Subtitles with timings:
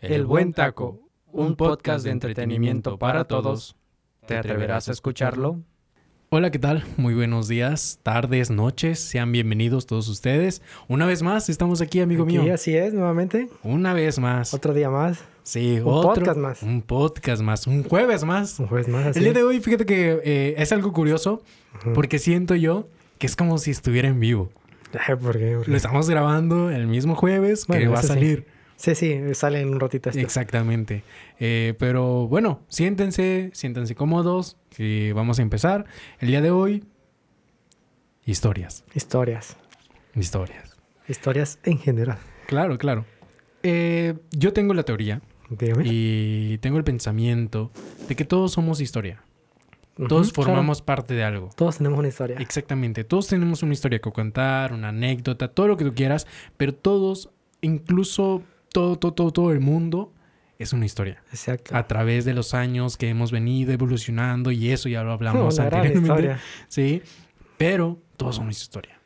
[0.00, 1.00] El Buen Taco,
[1.32, 3.76] un podcast de entretenimiento para todos.
[4.26, 5.60] ¿Te atreverás a escucharlo?
[6.30, 6.84] Hola, ¿qué tal?
[6.98, 9.00] Muy buenos días, tardes, noches.
[9.00, 10.62] Sean bienvenidos todos ustedes.
[10.86, 12.54] Una vez más, estamos aquí, amigo Aquí, mío.
[12.54, 13.48] así es, nuevamente.
[13.62, 14.52] Una vez más.
[14.52, 15.24] Otro día más.
[15.42, 16.14] Sí, un otro.
[16.14, 16.62] podcast más.
[16.62, 17.66] Un podcast más.
[17.66, 18.60] Un jueves más.
[18.60, 19.06] Un jueves más.
[19.06, 21.42] Así El día de hoy, fíjate que eh, es algo curioso
[21.94, 22.86] porque siento yo
[23.18, 24.50] que es como si estuviera en vivo.
[24.92, 25.56] ¿Por qué?
[25.56, 25.70] ¿Por qué?
[25.70, 28.44] Lo estamos grabando el mismo jueves que Bueno, va a sí.
[28.78, 30.20] Sí, sí, sale en un ratito esto.
[30.20, 31.02] Exactamente.
[31.40, 35.84] Eh, pero bueno, siéntense, siéntense cómodos, que vamos a empezar.
[36.20, 36.84] El día de hoy,
[38.24, 38.84] historias.
[38.94, 39.56] Historias.
[40.14, 40.76] Historias.
[41.08, 42.18] Historias en general.
[42.46, 43.04] Claro, claro.
[43.64, 45.22] Eh, yo tengo la teoría
[45.82, 47.72] y tengo el pensamiento
[48.08, 49.24] de que todos somos historia.
[50.08, 51.50] Todos formamos parte de algo.
[51.56, 52.36] Todos tenemos una historia.
[52.38, 53.02] Exactamente.
[53.02, 57.30] Todos tenemos una historia que contar, una anécdota, todo lo que tú quieras, pero todos,
[57.60, 60.12] incluso todo, todo, todo, todo el mundo
[60.58, 61.22] es una historia.
[61.30, 61.76] Exacto.
[61.76, 65.64] A través de los años que hemos venido evolucionando y eso ya lo hablamos una
[65.66, 66.36] gran anteriormente.
[66.68, 67.02] Sí,
[67.56, 68.98] pero todos somos historia.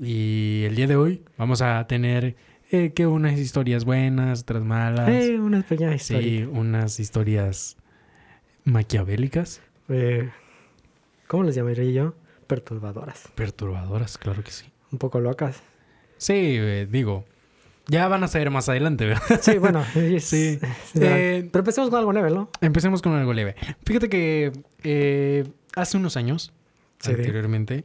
[0.00, 2.36] Y el día de hoy vamos a tener
[2.70, 5.08] eh, que unas historias buenas, otras malas.
[5.08, 6.22] Eh, una pequeña historia.
[6.26, 7.76] sí, unas historias
[8.64, 10.28] maquiavélicas, Eh,
[11.28, 12.14] ¿Cómo les llamaría yo?
[12.46, 13.28] Perturbadoras.
[13.34, 14.66] perturbadoras, claro que sí.
[14.92, 15.60] Un poco locas.
[16.18, 17.24] Sí, eh, digo,
[17.88, 19.40] ya van a saber más adelante, ¿verdad?
[19.40, 19.84] Sí, bueno.
[19.94, 20.58] es- Sí.
[20.94, 22.50] Eh, Pero empecemos con algo leve, ¿no?
[22.60, 23.54] Empecemos con algo leve.
[23.84, 26.52] Fíjate que eh, hace unos años,
[27.00, 27.84] Sí, anteriormente,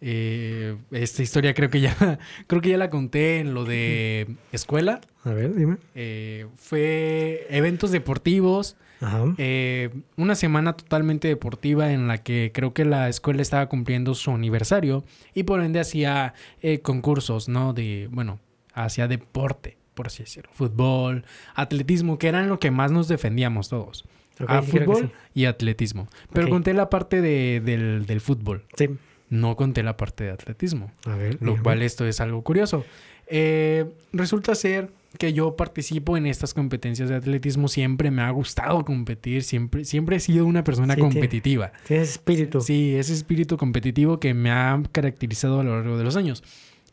[0.00, 1.96] eh, esta historia creo que ya
[2.46, 5.00] creo que ya la conté en lo de escuela.
[5.24, 5.76] A ver, dime.
[5.94, 9.24] Eh, fue eventos deportivos, Ajá.
[9.38, 14.30] eh, una semana totalmente deportiva en la que creo que la escuela estaba cumpliendo su
[14.32, 17.72] aniversario y por ende hacía eh, concursos, ¿no?
[17.72, 18.40] De, bueno,
[18.74, 24.04] hacía deporte, por así decirlo, fútbol, atletismo, que eran lo que más nos defendíamos todos.
[24.46, 26.08] A sí, que fútbol y atletismo.
[26.32, 28.88] Pero conté la parte de- del, del fútbol, Sí.
[29.28, 30.90] No conté la parte de atletismo.
[31.06, 31.38] A ver.
[31.40, 32.84] Lo cual esto es algo curioso.
[33.28, 37.68] Eh, resulta ser que yo participo en estas competencias de atletismo.
[37.68, 39.42] Siempre me ha gustado competir.
[39.42, 41.72] Siempre, siempre he sido una persona Sí, competitiva.
[41.86, 42.60] Tienes espíritu.
[42.60, 46.42] Sí, ese espíritu competitivo que me ha caracterizado a lo largo de los años.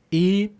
[0.10, 0.52] Y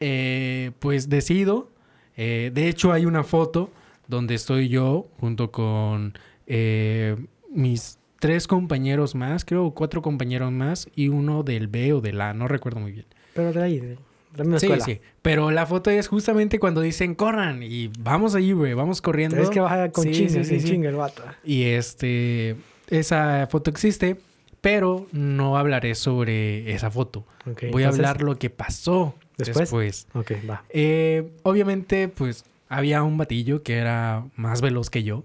[0.00, 1.70] eh, pues decido.
[2.16, 3.70] eh, de hecho, hay una foto
[4.06, 6.14] donde estoy yo junto con
[6.46, 7.16] eh,
[7.52, 12.32] mis tres compañeros más, creo cuatro compañeros más, y uno del B o del A,
[12.34, 13.06] no recuerdo muy bien.
[13.34, 13.96] Pero de ahí, de
[14.36, 14.84] la misma Sí, escuela.
[14.84, 15.00] sí.
[15.22, 19.36] Pero la foto es justamente cuando dicen corran y vamos allí, güey, vamos corriendo.
[19.40, 21.22] Es que baja con Sí, chingue, sí, chingue el vato.
[21.44, 22.56] Y este,
[22.88, 24.16] esa foto existe,
[24.60, 27.24] pero no hablaré sobre esa foto.
[27.70, 29.58] Voy a hablar lo que pasó ¿Después?
[29.70, 30.06] después.
[30.14, 30.64] Ok, va.
[30.70, 35.24] Eh, obviamente, pues había un batillo que era más veloz que yo.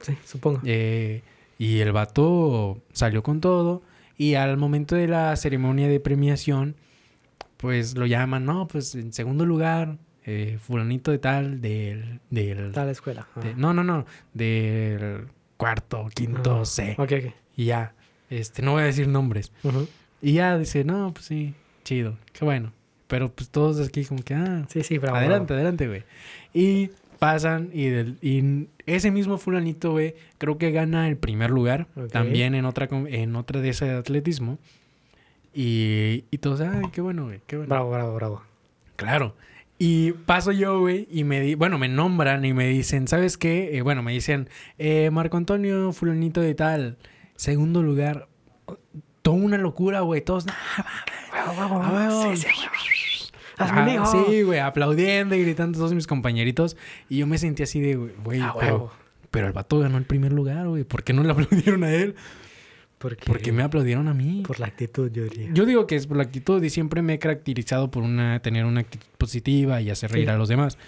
[0.00, 0.60] Sí, supongo.
[0.64, 1.22] eh,
[1.58, 3.82] y el vato salió con todo.
[4.16, 6.76] Y al momento de la ceremonia de premiación,
[7.56, 12.20] pues lo llaman, no, pues en segundo lugar, eh, fulanito de tal, del...
[12.30, 13.26] del la escuela.
[13.42, 15.26] de- no, no, no, del
[15.56, 16.94] cuarto, quinto, Ah, C.
[16.98, 17.34] Ok, ok.
[17.56, 17.94] Y ya,
[18.30, 19.52] este, no voy a decir nombres.
[20.20, 21.54] Y ya dice, no, pues sí,
[21.84, 22.72] chido, qué bueno.
[23.14, 25.16] Pero pues todos aquí como que, ah, Sí, sí, bravo.
[25.18, 26.02] adelante, adelante, güey.
[26.52, 31.86] Y pasan y, del- y ese mismo fulanito, güey, creo que gana el primer lugar,
[32.10, 34.58] también en otra, en otra de ese de atletismo.
[35.54, 37.70] Y, y todos, ay, qué bueno, güey, qué bueno.
[37.70, 38.42] Bravo, bravo, bravo.
[38.96, 39.36] Claro.
[39.78, 43.76] Y paso yo, güey, y me di, bueno, me nombran y me dicen, ¿sabes qué?
[43.76, 44.48] Eh, bueno, me dicen,
[44.78, 46.96] eh, Marco Antonio, fulanito de tal,
[47.36, 48.26] segundo lugar.
[49.22, 50.54] Toda una locura, güey, todos, "Nah,
[51.32, 52.20] Bravo, bravo, Ah, bravo.
[52.22, 52.36] huevo.
[52.36, 52.48] Sí, sí,
[53.58, 54.26] Hazme un hijo.
[54.28, 56.76] Sí, güey, aplaudiendo y gritando todos mis compañeritos.
[57.08, 58.92] Y yo me sentí así de, güey, Ah, pero, huevo.
[59.30, 60.84] pero el vato ganó el primer lugar, güey.
[60.84, 62.14] ¿Por qué no le aplaudieron a él?
[62.98, 64.42] Porque, ¿Por qué me aplaudieron a mí?
[64.46, 65.50] Por la actitud, yo diría.
[65.52, 68.64] Yo digo que es por la actitud y siempre me he caracterizado por una, tener
[68.64, 70.30] una actitud positiva y hacer reír Sí.
[70.32, 70.78] a los demás.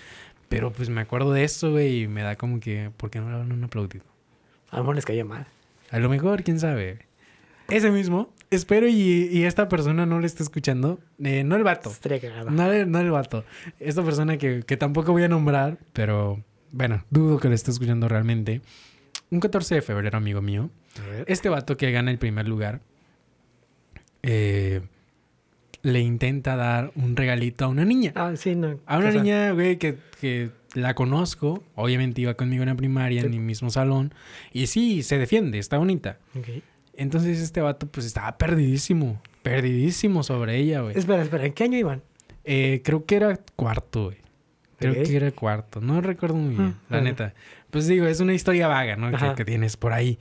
[0.48, 3.28] Pero pues me acuerdo de eso, güey, y me da como que, ¿por qué no
[3.30, 4.04] le han aplaudido?
[4.70, 5.46] A lo mejor les caía mal.
[5.90, 7.00] A lo mejor, quién sabe.
[7.68, 10.98] Ese mismo, espero y, y esta persona no le esté escuchando.
[11.22, 11.90] Eh, no el vato.
[12.50, 13.44] No, el- no el vato.
[13.78, 16.42] Esta persona que, que tampoco voy a nombrar, pero
[16.72, 18.60] bueno, dudo que le esté escuchando realmente.
[19.30, 20.70] Un 14 de febrero, amigo mío.
[21.26, 22.80] Este vato que gana el primer lugar
[24.22, 24.80] eh,
[25.82, 28.12] le intenta dar un regalito a una niña.
[28.14, 28.80] Ah, sí, no.
[28.86, 31.62] A una niña, güey, que, que la conozco.
[31.74, 33.26] Obviamente iba conmigo en la primaria, Sí.
[33.26, 34.12] en mi mismo salón.
[34.52, 36.18] Y sí, se defiende, está bonita.
[36.34, 36.62] ok.
[36.96, 39.20] Entonces este vato pues estaba perdidísimo.
[39.42, 40.96] Perdidísimo sobre ella, güey.
[40.98, 41.44] Espera, espera.
[41.46, 42.02] ¿En qué año iban?
[42.44, 44.18] Eh, creo que era cuarto, güey.
[44.78, 45.80] Creo que era cuarto.
[45.80, 47.04] No recuerdo muy bien, Ah, la bueno.
[47.10, 47.34] neta.
[47.70, 49.10] Pues digo, es una historia vaga, ¿no?
[49.34, 50.18] Que, tienes por ahí.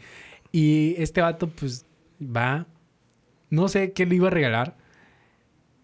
[0.52, 1.86] Y este vato, pues,
[2.22, 2.66] va.
[3.50, 4.78] No sé qué le iba a regalar.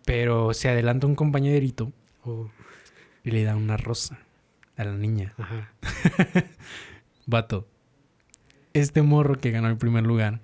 [0.06, 1.92] Pero se adelanta un compañerito
[2.24, 2.48] Uh,
[3.24, 4.20] y le da una rosa
[4.78, 5.34] a la niña.
[5.38, 5.72] ajá.
[7.26, 7.68] Vato.
[8.74, 10.40] Este morro que ganó el primer lugar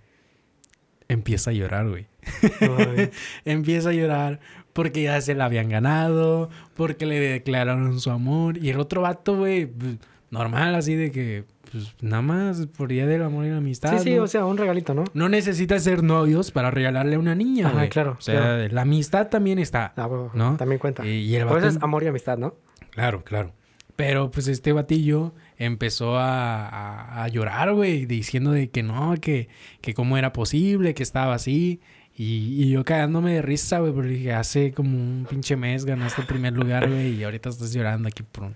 [1.09, 2.07] empieza a llorar, güey.
[3.45, 4.39] Empieza a llorar
[4.73, 8.57] porque ya se la habían ganado, porque le declararon su amor.
[8.57, 9.97] Y el otro vato, güey, pues,
[10.29, 13.97] normal, así de que, pues nada más por día del amor y la amistad.
[13.97, 14.23] Sí, sí, ¿no?
[14.23, 15.05] o sea, un regalito, ¿no?
[15.13, 17.89] No necesitas ser novios para regalarle a una niña, Ajá, güey.
[17.89, 18.67] claro, O sea, claro.
[18.73, 19.93] la amistad también está.
[19.95, 20.57] Ah, bueno, ¿No?
[20.57, 21.05] También cuenta.
[21.05, 21.67] Y, y el Por vato...
[21.67, 22.55] eso es amor y amistad, ¿no?
[22.91, 23.53] Claro, claro.
[23.95, 29.49] Pero pues este batillo empezó a, a- a llorar, güey, diciendo de que no, que,
[29.81, 31.79] que cómo era posible, que estaba así.
[32.15, 36.21] Y, y yo cagándome de risa, güey, porque dije, hace como un pinche mes ganaste
[36.21, 38.55] el primer lugar, güey, y ahorita estás llorando aquí por un-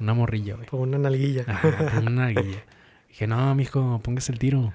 [0.00, 0.66] una morrilla, güey.
[0.68, 1.44] Por una nalguilla.
[1.46, 2.64] Ajá, por una guilla.
[3.08, 4.72] Dije, no, mijo, póngase el tiro.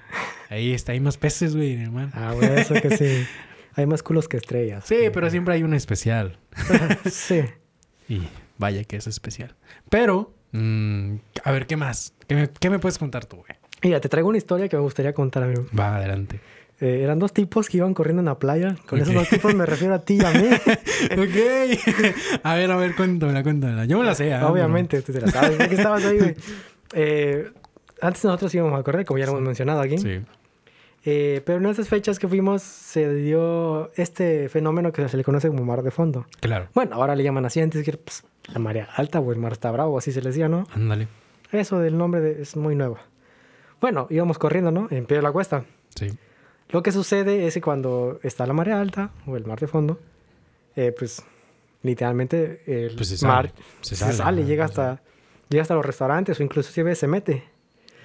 [0.50, 2.10] Ahí está, hay más peces, güey, hermano.
[2.14, 3.24] Ah, güey, eso que sí.
[3.76, 4.84] Hay más culos que estrellas.
[4.86, 6.38] Sí, pero siempre hay un especial.
[7.10, 7.40] sí.
[8.08, 8.22] Y
[8.58, 9.54] vaya que es especial.
[9.88, 12.14] Pero, mm, a ver, ¿qué más?
[12.26, 13.48] ¿Qué me, qué me puedes contar tú, güey?
[13.82, 15.66] Mira, te traigo una historia que me gustaría contar, amigo.
[15.78, 16.40] Va, adelante.
[16.80, 18.76] Eh, eran dos tipos que iban corriendo en la playa.
[18.86, 20.48] Con esos dos tipos me refiero a ti y a mí.
[21.12, 22.40] ok.
[22.42, 23.84] a ver, a ver, cuéntamela, cuéntamela.
[23.84, 24.32] Yo me la sé.
[24.32, 25.56] ah, Obviamente, tú te la sabes.
[25.56, 26.34] porque estabas ahí, güey.
[26.96, 27.50] Eh,
[28.00, 29.98] antes nosotros íbamos a correr, como ya lo hemos mencionado aquí.
[29.98, 30.20] Sí.
[31.04, 35.48] Eh, pero en esas fechas que fuimos se dio este fenómeno que se le conoce
[35.48, 36.26] como mar de fondo.
[36.40, 36.68] Claro.
[36.72, 38.22] Bueno, ahora le llaman así, antes que pues,
[38.52, 40.66] la marea alta o el mar está bravo, así se les decía, ¿no?
[40.74, 41.08] Ándale.
[41.52, 42.98] Eso del nombre de- es muy nuevo.
[43.80, 44.88] Bueno, íbamos corriendo, ¿no?
[44.90, 45.64] En pie de la cuesta.
[45.94, 46.08] Sí.
[46.70, 50.00] Lo que sucede es que cuando está la marea alta o el mar de fondo,
[50.76, 51.22] eh, pues
[51.82, 53.64] literalmente el Pues se mar sale.
[53.82, 55.00] se, Se sale, llega hasta
[55.50, 57.44] llega hasta los restaurantes o incluso se mete.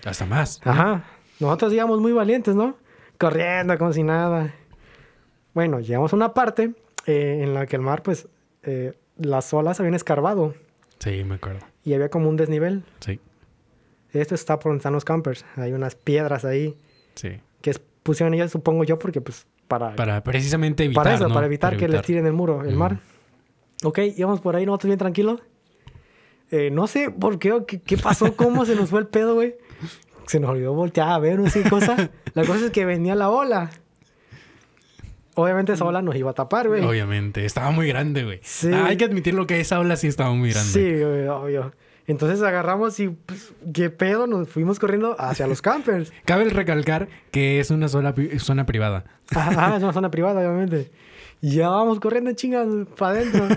[0.05, 0.59] Hasta más.
[0.63, 1.03] Ajá.
[1.39, 2.77] Nosotros íbamos muy valientes, ¿no?
[3.17, 4.53] Corriendo como si nada.
[5.53, 6.73] Bueno, llegamos a una parte
[7.05, 8.27] eh, en la que el mar, pues,
[8.63, 10.53] eh, las olas habían escarbado
[10.99, 11.59] Sí, me acuerdo.
[11.83, 12.83] y había como un desnivel.
[12.99, 13.19] Sí.
[14.11, 15.45] Esto está por donde están los campers.
[15.55, 16.77] Hay unas piedras ahí
[17.15, 17.39] Sí.
[17.61, 17.73] que
[18.03, 21.33] pusieron ellos, supongo yo, porque pues para, Para precisamente evitar, para eso, ¿no?
[21.35, 22.99] para evitar que les tiren el muro, el mar.
[23.83, 25.41] Ok, íbamos por ahí nosotros bien tranquilos.
[26.51, 29.35] Eh, no sé por qué o qué, qué pasó, cómo se nos fue el pedo,
[29.35, 29.55] güey.
[30.25, 32.09] Se nos olvidó voltear a ver, no sé qué cosa.
[32.33, 33.69] La cosa es que venía la ola.
[35.35, 36.83] Obviamente esa ola nos iba a tapar, güey.
[36.83, 37.45] Obviamente.
[37.45, 38.39] Estaba muy grande, güey.
[38.43, 38.71] Sí.
[38.73, 40.71] Ah, hay que admitirlo que esa ola sí estaba muy grande.
[40.71, 41.71] Sí, güey, obvio.
[42.07, 44.25] Entonces agarramos y, pues, ¿qué pedo?
[44.25, 46.11] Nos fuimos corriendo hacia los campers.
[46.25, 49.05] Cabe recalcar que es una sola zona privada.
[49.35, 50.91] Ajá, es una zona privada, obviamente.
[51.41, 52.67] Ya vamos corriendo chingas
[52.97, 53.47] para adentro.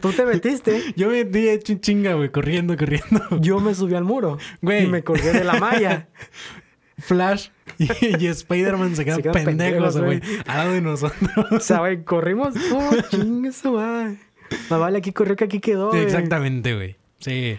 [0.00, 3.20] Tú te metiste, Yo me di hecho chinga, güey, corriendo, corriendo.
[3.40, 4.38] yo me subí al muro.
[4.62, 4.84] Güey.
[4.84, 6.08] Y me colgué de la malla.
[7.00, 7.48] Flash
[7.78, 7.88] y,
[8.24, 11.30] y Spider-Man se quedan Se quedan pendejos, güey, al lado de nosotros.
[11.50, 12.54] O sea, güey, corrimos.
[12.72, 14.16] Oh, chinga su madre.
[14.68, 15.92] Más vale aquí corrió que aquí quedó.
[15.94, 16.96] Exactamente, güey.
[17.20, 17.58] Sí.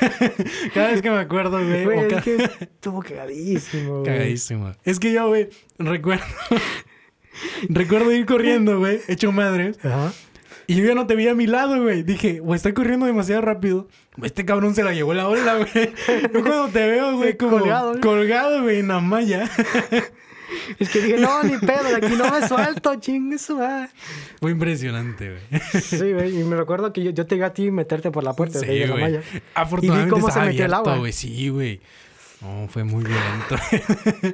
[0.74, 1.84] Cada vez que me acuerdo, güey.
[1.84, 4.04] Güey, o es ca- que estuvo cagadísimo, güey.
[4.04, 4.72] Cagadísimo.
[4.84, 5.48] Es que yo, güey,
[5.78, 6.24] recuerdo.
[7.68, 9.78] recuerdo ir corriendo, güey, hecho madres.
[9.84, 10.12] Ajá.
[10.70, 12.02] Y yo ya no te vi a mi lado, güey.
[12.02, 13.88] Dije, güey, está corriendo demasiado rápido.
[14.22, 15.92] Este cabrón se la llevó la ola, güey.
[16.32, 19.48] Yo cuando te veo, güey, como Colgado, colgado, güey, en la malla.
[20.78, 23.58] Es que dije, no, ni pedo, de aquí no me suelto, chingue su.
[24.40, 25.62] Fue impresionante, güey.
[25.80, 28.34] Sí, güey, y me recuerdo que yo, yo te vi a ti meterte por la
[28.34, 29.22] puerta Sí, de la malla.
[29.54, 31.00] Afortunadamente Y vi cómo se estaba metió el abierto, agua.
[31.00, 31.12] güey.
[31.14, 31.80] Sí, güey.
[32.42, 33.56] No, fue muy violento.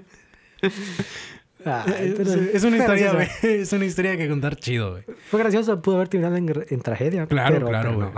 [1.66, 3.28] Ah, es, pero- es una historia, güey.
[3.42, 5.04] Es una historia que contar chido, güey.
[5.30, 7.26] Fue gracioso, pudo haber terminado en, en tragedia.
[7.26, 8.08] Claro, pero- claro, güey.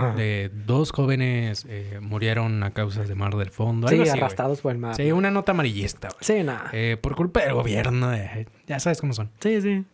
[0.49, 0.55] no.
[0.65, 3.87] Dos jóvenes eh, murieron a causas de mar del fondo.
[3.87, 4.95] Sí, así, arrastrados por el mar.
[4.95, 6.19] Sí, una nota amarillista, güey.
[6.21, 6.69] Sí, nada.
[6.73, 8.13] Eh, por culpa del gobierno.
[8.13, 9.29] eh, ya sabes cómo son.
[9.39, 9.85] Sí, sí.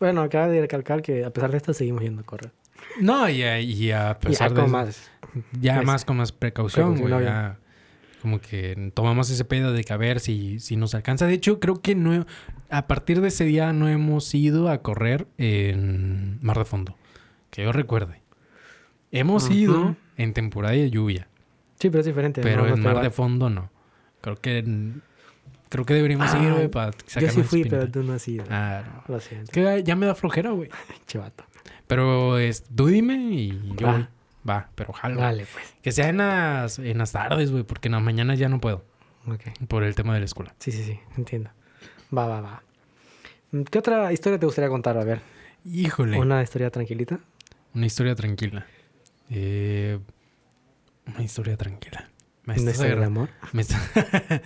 [0.00, 2.50] Bueno, acaba de recalcar que a pesar de esto seguimos yendo a correr.
[3.00, 5.10] No, y y a Y pesar ya de con más.
[5.60, 7.24] ya pues, más con más precaución, güey.
[7.24, 7.58] ya
[8.20, 11.26] como que tomamos ese pedo de que a ver si, si nos alcanza.
[11.26, 12.24] De hecho, creo que no
[12.72, 16.96] a partir de ese día no hemos ido a correr en Mar de Fondo.
[17.50, 18.20] Que yo recuerde.
[19.10, 21.28] Hemos ido en temporada de lluvia,
[21.78, 22.40] Sí, pero es diferente.
[22.40, 23.70] pero no, en Mar de Fondo no.
[24.22, 24.64] Creo que
[25.68, 27.78] creo que deberíamos Ah, ir, güey, para Yo sacarnos sí fui, espinita.
[27.80, 28.44] pero tú no has ido.
[28.50, 29.14] Ah, no.
[29.14, 29.50] Lo siento.
[29.52, 30.68] Que ya me da flojera, güey.
[31.06, 31.44] Chivato.
[31.86, 33.92] Pero es, tú dime y yo Va.
[33.92, 34.06] voy.
[34.48, 35.20] Va, pero jalo.
[35.20, 35.74] Vale, pues.
[35.82, 38.84] Que sea en las, en las tardes, güey, porque en las mañanas ya no puedo.
[39.26, 39.42] Ok.
[39.68, 40.54] Por el tema de la escuela.
[40.58, 40.98] Sí, sí, sí.
[41.16, 41.50] Entiendo.
[42.16, 42.62] Va, va, va.
[43.52, 44.96] Mm, ¿Qué otra historia te gustaría contar?
[44.98, 45.20] A ver.
[45.64, 46.16] Híjole.
[46.18, 47.18] Una, ¿Una historia tranquilita?
[47.74, 48.66] historia tranquila.
[49.30, 49.98] Eh,
[51.06, 52.08] Una historia tranquila.
[52.44, 53.28] Me ¿Una historia de amor?
[53.52, 53.80] me está-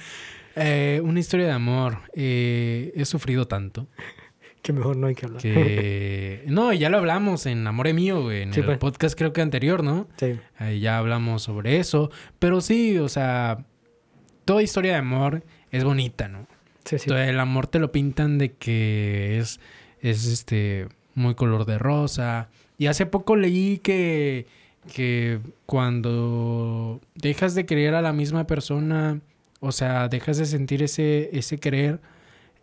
[0.59, 1.99] Eh, una historia de amor.
[2.15, 3.89] Eh, he sufrido tanto
[4.63, 5.43] Que mejor no hay que hablar.
[5.43, 6.45] que...
[6.47, 8.41] no, ya lo hablamos en Amore Mío, güey.
[8.43, 8.79] En Sí, el pues.
[8.79, 10.09] podcast creo que anterior, ¿no?
[10.17, 10.39] Sí.
[10.57, 12.11] Ahí ya hablamos sobre eso.
[12.39, 13.67] Pero sí, o sea,
[14.47, 16.47] toda historia de amor es bonita, ¿no?
[16.87, 19.61] Sí, El amor te lo pintan de que es,
[20.01, 22.49] es este, muy color de rosa.
[22.79, 24.47] Y hace poco leí que,
[24.95, 29.21] que cuando dejas de querer a la misma persona,
[29.61, 32.01] o sea, dejas de sentir ese, ese querer,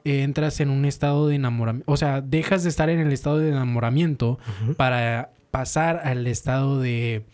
[0.06, 1.92] entras en un estado de enamoramiento.
[1.92, 4.40] O sea, dejas de estar en el estado de enamoramiento
[4.78, 7.26] para pasar al estado de,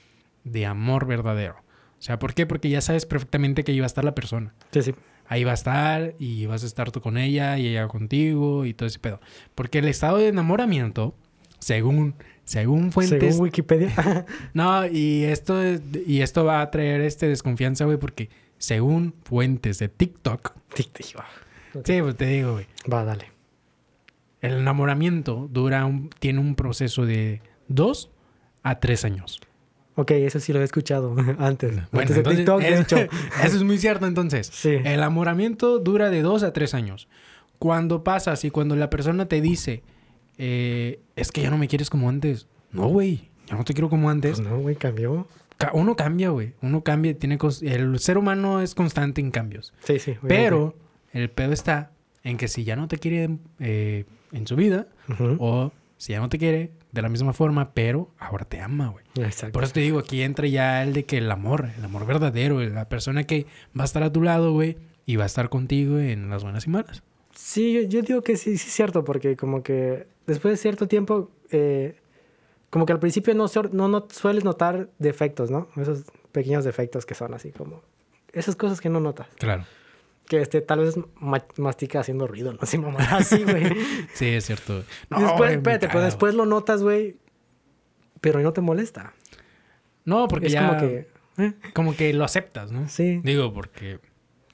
[0.43, 1.55] de amor verdadero.
[2.00, 2.46] O sea, ¿por qué?
[2.46, 4.53] Porque ya sabes perfectamente que va a estar la persona.
[4.72, 4.96] Sí, sí.
[5.31, 8.74] Ahí va a estar y vas a estar tú con ella y ella contigo y
[8.74, 9.21] todo ese pedo.
[9.55, 11.13] Porque el estado de enamoramiento,
[11.59, 13.19] según, según fuentes...
[13.36, 14.25] Según Wikipedia.
[14.53, 19.77] No, y esto, es- y esto va a traer este desconfianza, güey, porque según fuentes
[19.79, 20.53] de TikTok...
[20.74, 21.25] Tic, tic, va.
[21.75, 21.86] Ok.
[21.86, 22.65] Sí, pues te digo, güey.
[22.91, 23.25] Va, dale.
[24.41, 28.09] El enamoramiento dura un, tiene un proceso de dos
[28.63, 29.39] a tres años.
[30.00, 31.72] Ok, eso sí lo he escuchado antes.
[31.72, 32.98] Bueno, antes de entonces, TikTok, de es- hecho.
[33.44, 34.48] eso es muy cierto entonces.
[34.53, 34.70] Sí.
[34.70, 37.08] El enamoramiento dura de dos a tres años.
[37.58, 39.84] Cuando pasas y cuando la persona te dice,
[40.38, 42.48] eh, es que ya no me quieres como antes.
[42.72, 44.38] No, güey, ya no te quiero como antes.
[44.39, 45.27] Pues no, güey, cambió.
[45.58, 46.53] Ca- Uno cambia, güey.
[46.62, 49.74] Uno cambia, tiene el ser humano es constante en cambios.
[49.84, 50.12] Sí, sí.
[50.12, 50.27] obviamente.
[50.27, 50.75] Pero
[51.12, 51.91] el pedo está
[52.24, 55.36] en que si ya no te quiere eh, en su vida, Ujú.
[55.39, 59.03] o si ya no te quiere de la misma forma, pero ahora te ama, güey.
[59.18, 59.51] Exacto.
[59.51, 62.62] Por eso te digo, aquí entra ya el de que el amor, el amor verdadero,
[62.62, 63.46] la persona que
[63.77, 66.68] va a estar a tu lado, güey, y va a estar contigo en las buenas
[66.68, 67.03] y malas.
[67.36, 70.88] Sí, yo, yo digo que sí, sí es cierto, porque como que después de cierto
[70.88, 71.98] tiempo, eh,
[72.70, 75.68] como que al principio no, no, no sueles notar defectos, ¿no?
[75.75, 77.82] Esos pequeños defectos que son así como...
[78.32, 79.27] Esas cosas que no notas.
[79.38, 79.65] Claro.
[80.29, 83.65] Que este, tal vez ma- mastica haciendo ruido, no sé, mamá, así, güey.
[84.13, 84.83] Sí, es cierto.
[85.17, 87.17] Y después, espérate, pero después lo notas, güey,
[88.21, 89.13] pero no te molesta.
[90.05, 90.67] No, porque es ya...
[90.67, 91.07] como que...
[91.39, 91.53] ¿eh?
[91.74, 92.88] como que lo aceptas, ¿no?
[92.88, 93.19] Sí.
[93.24, 94.00] Digo, porque...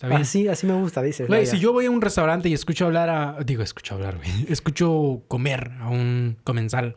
[0.01, 1.27] Así, así me gusta, dices.
[1.27, 3.37] Güey, si yo voy a un restaurante y escucho hablar a...
[3.43, 4.29] Digo, escucho hablar, güey.
[4.49, 6.95] Escucho comer a un comensal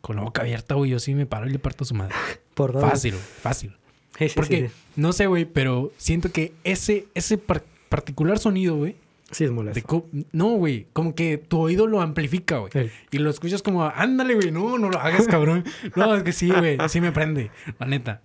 [0.00, 0.90] con la boca abierta, güey.
[0.90, 2.14] Yo sí me paro y le parto a su madre.
[2.54, 2.82] Por dos.
[2.82, 3.76] Fácil, fácil.
[4.18, 4.74] Sí, sí, Porque, sí.
[4.96, 8.96] no sé, güey, pero siento que ese, ese par- particular sonido, güey...
[9.30, 10.06] Sí es molesto.
[10.32, 10.86] No, güey.
[10.92, 12.70] Como que tu oído lo amplifica, güey.
[12.72, 12.90] Sí.
[13.10, 14.50] Y lo escuchas como, ándale, güey.
[14.52, 15.64] No, no lo hagas, cabrón.
[15.96, 16.76] No, es que sí, güey.
[16.88, 17.50] Sí me prende.
[17.80, 18.20] La neta.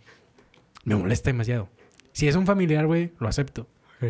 [0.84, 1.70] Me molesta demasiado.
[2.12, 3.66] Si es un familiar, güey, lo acepto.
[4.02, 4.08] Sí.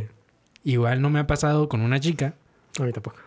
[0.63, 2.33] Igual no me ha pasado con una chica,
[2.79, 3.17] A mí tampoco.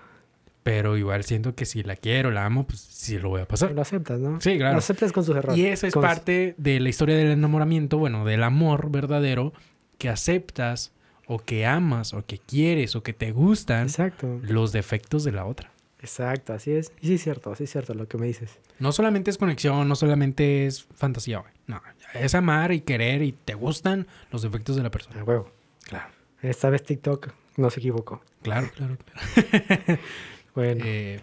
[0.65, 3.73] pero igual siento que si la quiero, la amo, pues sí lo voy a pasar.
[3.73, 4.41] Lo aceptas, ¿no?
[4.41, 4.73] Sí, claro.
[4.73, 5.59] Lo aceptas con sus errores.
[5.59, 9.53] Y eso es Con- parte de la historia del enamoramiento, bueno, del amor verdadero,
[9.99, 10.93] que aceptas
[11.27, 14.41] o que amas o que quieres o que te gustan Exacto.
[14.43, 15.71] los defectos de la otra.
[16.01, 16.91] Exacto, así es.
[17.01, 18.59] Y sí es cierto, sí es cierto lo que me dices.
[18.81, 21.53] No solamente es conexión, no solamente es fantasía, güey.
[21.69, 21.81] No,
[22.15, 25.23] es amar y querer y te gustan los defectos de la A persona.
[25.23, 25.51] huevo.
[25.85, 26.09] Claro,
[26.43, 28.21] Esta vez TikTok no se equivocó.
[28.43, 28.97] claro, claro.
[28.97, 30.01] claro.
[30.55, 31.21] Bueno, Eh,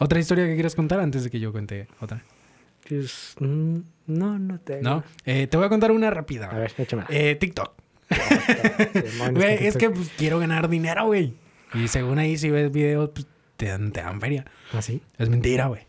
[0.00, 2.22] ¿Otra historia que quieras contar antes de que yo cuente otra?
[2.88, 4.82] pues, mm, no, no tengo.
[4.82, 5.04] ¿No?
[5.24, 6.46] Eh, te voy a contar una rápida.
[6.48, 7.04] A ver, échame.
[7.08, 7.72] Eh, TikTok.
[9.32, 11.34] Güey, es que pues, quiero ganar dinero, güey.
[11.74, 14.44] Y según ahí, si ves videos, pues, te dan, te dan feria.
[14.72, 15.02] ¿Ah, sí?
[15.18, 15.82] Es mentira, güey.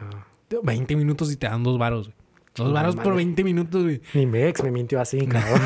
[0.00, 0.24] Ah.
[0.62, 2.18] 20 minutos y te dan dos varos, güey.
[2.56, 3.16] Dos varos por madre.
[3.18, 4.00] 20 minutos, güey.
[4.14, 5.60] Ni mi ex me mintió así, cabrón.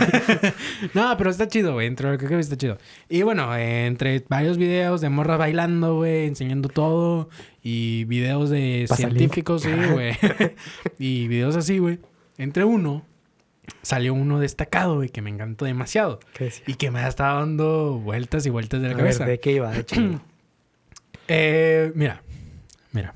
[0.94, 1.86] No, pero está chido, güey.
[1.86, 2.76] Entre lo que está chido.
[3.08, 7.30] Y bueno, eh, entre varios videos de morras bailando, güey, enseñando todo.
[7.62, 10.12] Y videos de científicos, sí, güey.
[10.98, 11.98] y videos así, güey.
[12.36, 13.06] Entre uno,
[13.82, 16.20] salió uno destacado, güey, que me encantó demasiado.
[16.66, 19.24] Y que me ha estado dando vueltas y vueltas de la A ver, cabeza.
[19.26, 19.76] ¿de qué iba?
[19.76, 20.18] Échame.
[21.28, 22.22] Eh, mira,
[22.92, 23.14] mira.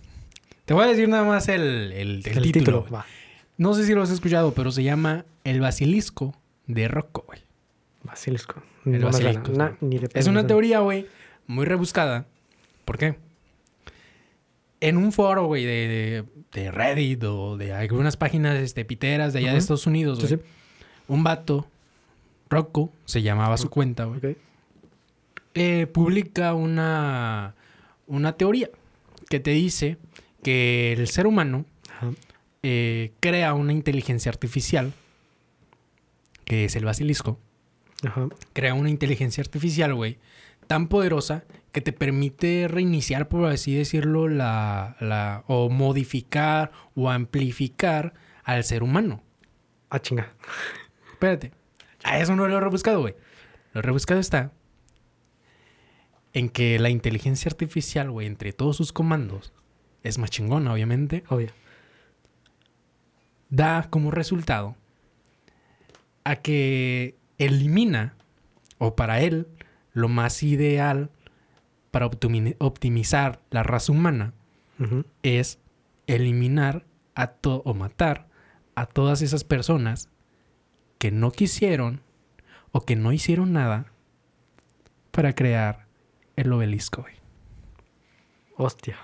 [0.65, 1.61] Te voy a decir nada más el,
[1.93, 2.43] el, el El título.
[2.43, 2.93] título, güey.
[2.93, 3.07] va.
[3.59, 6.35] No sé si lo has escuchado, pero se llama El Basilisco
[6.67, 7.41] de Rocco, güey.
[8.05, 8.62] Basilisco.
[8.85, 9.33] El No me suena.
[9.41, 9.87] basilisco, Na- sí.
[9.87, 11.07] ni de Es una teoría, güey,
[11.47, 12.26] muy rebuscada.
[12.85, 13.17] ¿Por qué?
[14.80, 19.40] En un foro, güey, de, de- de Reddit o de algunas páginas este, piteras de
[19.40, 19.59] allá de.
[19.59, 20.45] Estados Unidos, Sí, güey, sí.
[21.09, 21.66] un vato,
[22.50, 24.37] Rocco, se llamaba su cuenta, güey, Ok.
[25.54, 27.54] eh, publica una,
[28.06, 28.71] una teoría
[29.28, 29.97] que te dice
[30.42, 31.64] que el ser humano
[32.62, 34.92] eh, crea una inteligencia artificial,
[36.45, 37.38] que es el basilisco,
[38.06, 38.28] Ajá.
[38.52, 40.18] crea una inteligencia artificial, güey,
[40.66, 41.45] tan poderosa
[41.76, 48.14] que te permite reiniciar, por así decirlo, la, la, o modificar o amplificar
[48.45, 49.23] al ser humano.
[49.90, 50.33] Ah, chinga.
[51.12, 51.52] espérate.
[52.02, 53.14] A eso no lo he rebuscado, güey.
[53.75, 54.52] Lo rebuscado está
[56.33, 59.52] en que la inteligencia artificial, güey, entre todos sus comandos,
[60.02, 61.50] es más chingona, obviamente, Obvio.
[63.50, 64.76] da como resultado
[66.25, 68.14] a que elimina,
[68.78, 69.47] o para él,
[69.92, 71.11] lo más ideal
[71.97, 74.35] para optimi- optimizar la raza humana
[75.23, 75.59] es
[76.07, 76.85] eliminar
[77.15, 78.26] a to- o matar
[78.75, 80.11] a todas esas personas
[80.99, 82.03] que no quisieron
[82.71, 83.87] o que no hicieron nada
[85.11, 85.87] para crear
[86.37, 87.15] el obelisco, güey.
[88.59, 88.99] Hostia.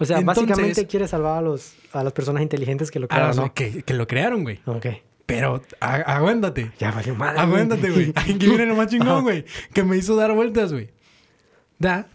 [0.00, 3.08] O sea, Entonces- básicamente quiere salvar a, los, a las personas inteligentes que lo A
[3.10, 3.54] crearon, los ¿no?
[3.54, 4.58] que, que lo crearon, güey.
[4.66, 4.86] Ok.
[5.24, 6.72] Pero a- aguántate.
[6.80, 7.38] Ya valió madre.
[7.38, 8.12] Aguántate, güey.
[8.16, 9.44] Aquí viene lo más chingón, güey.
[9.72, 10.90] Que me hizo dar vueltas, güey.
[11.78, 12.06] Da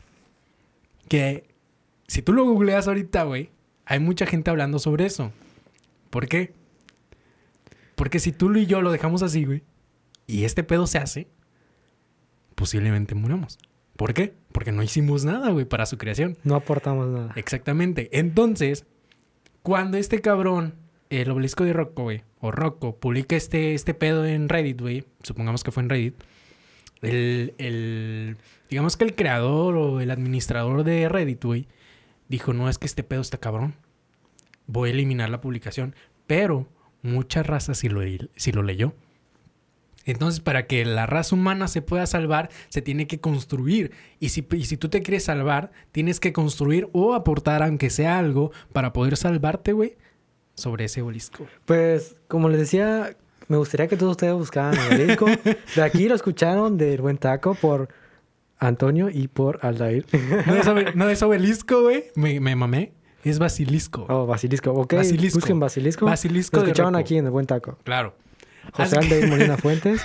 [1.08, 1.46] que
[2.08, 3.50] si tú lo googleas ahorita, güey,
[3.86, 5.32] hay mucha gente hablando sobre eso.
[6.10, 6.54] ¿Por qué?
[7.96, 9.64] Porque si tú y yo lo dejamos así, güey,
[10.28, 11.28] y este pedo se hace,
[12.56, 13.58] posiblemente muramos.
[13.96, 14.34] ¿Por qué?
[14.52, 16.38] Porque no hicimos nada, güey, para su creación.
[16.44, 17.34] No aportamos nada.
[17.36, 18.10] Exactamente.
[18.18, 18.86] Entonces,
[19.62, 20.76] cuando este cabrón,
[21.10, 25.64] el obelisco de Rocco, güey, o Rocco, publica este, este pedo en Reddit, güey, supongamos
[25.64, 26.16] que fue en Reddit,
[27.02, 28.03] el, el-
[28.70, 31.68] digamos que el creador o el administrador de Reddit, güey,
[32.30, 33.76] dijo, no, es que este pedo está cabrón.
[34.68, 35.96] Voy a eliminar la publicación.
[36.28, 36.68] Pero
[37.02, 38.02] mucha raza sí lo,
[38.36, 38.94] sí lo leyó.
[40.06, 43.92] Entonces, para que la raza humana se pueda salvar, se tiene que construir.
[44.20, 48.20] Y si, y si tú te quieres salvar, tienes que construir o aportar, aunque sea
[48.20, 49.96] algo, para poder salvarte, güey,
[50.56, 51.48] sobre ese obelisco.
[51.66, 53.16] Pues, como les decía,
[53.48, 55.26] me gustaría que todos ustedes buscaran el obelisco.
[55.76, 57.88] De aquí lo escucharon del buen taco por
[58.68, 60.06] Antonio y por Aldair.
[60.48, 62.06] No es, obe- no es obelisco, güey.
[62.16, 62.94] Me, me mamé.
[63.24, 64.06] Es basilisco.
[64.10, 64.72] Oh, Basilisco.
[64.74, 65.38] Ok, Basilisco.
[65.40, 66.06] busquen Basilisco.
[66.06, 67.78] Basilisco Lo escucharon aquí en el buen taco.
[67.84, 68.16] Claro.
[68.74, 70.02] José Haz- Aldair Molina Fuentes.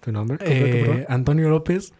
[0.00, 0.38] ¿Tu nombre?
[0.40, 1.06] Eh?
[1.08, 1.92] Antonio López.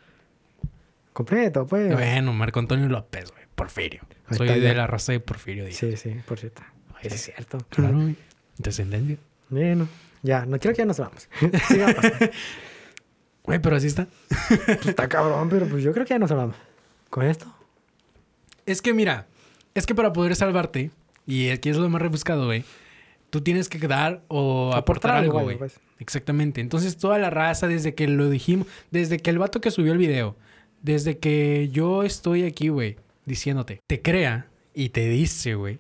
[1.13, 1.93] Completo, pues.
[1.93, 3.45] Bueno, Marco Antonio López, güey.
[3.55, 4.01] Porfirio.
[4.27, 4.75] Ahí Soy de ya.
[4.75, 5.77] la raza de Porfirio Díaz.
[5.79, 6.63] Sí, sí, por cierto.
[7.03, 7.59] Es cierto.
[7.71, 8.17] Claro, güey.
[8.59, 9.17] Descendencia.
[9.49, 9.89] Bueno,
[10.23, 11.29] ya, no quiero que ya nos vamos.
[11.69, 12.05] Sigamos.
[13.47, 14.09] Güey, pero así está.
[14.67, 16.57] Pues está cabrón, pero pues yo creo que ya nos hablamos.
[17.11, 17.47] ¿Con esto?
[18.67, 19.27] Es que mira,
[19.75, 20.91] es que para poder salvarte,
[21.27, 22.65] y aquí es lo más rebuscado, güey,
[23.31, 25.57] tú tienes que dar o aportar, algo, güey.
[25.57, 25.79] pues.
[25.99, 26.61] Exactamente.
[26.61, 29.99] Entonces toda la raza, desde que lo dijimos, desde que el vato que subió el
[29.99, 30.37] video,
[30.83, 35.79] desde que yo estoy aquí, güey, diciéndote, te crea y te dice, güey,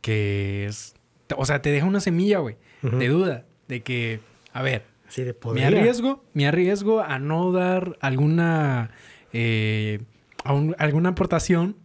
[0.00, 0.94] que es...
[1.36, 4.20] O sea, te deja una semilla, güey, de duda, de que,
[4.52, 8.90] a ver, Así de me arriesgo, me arriesgo a no dar alguna
[9.32, 10.00] eh,
[10.44, 11.76] a un- alguna aportación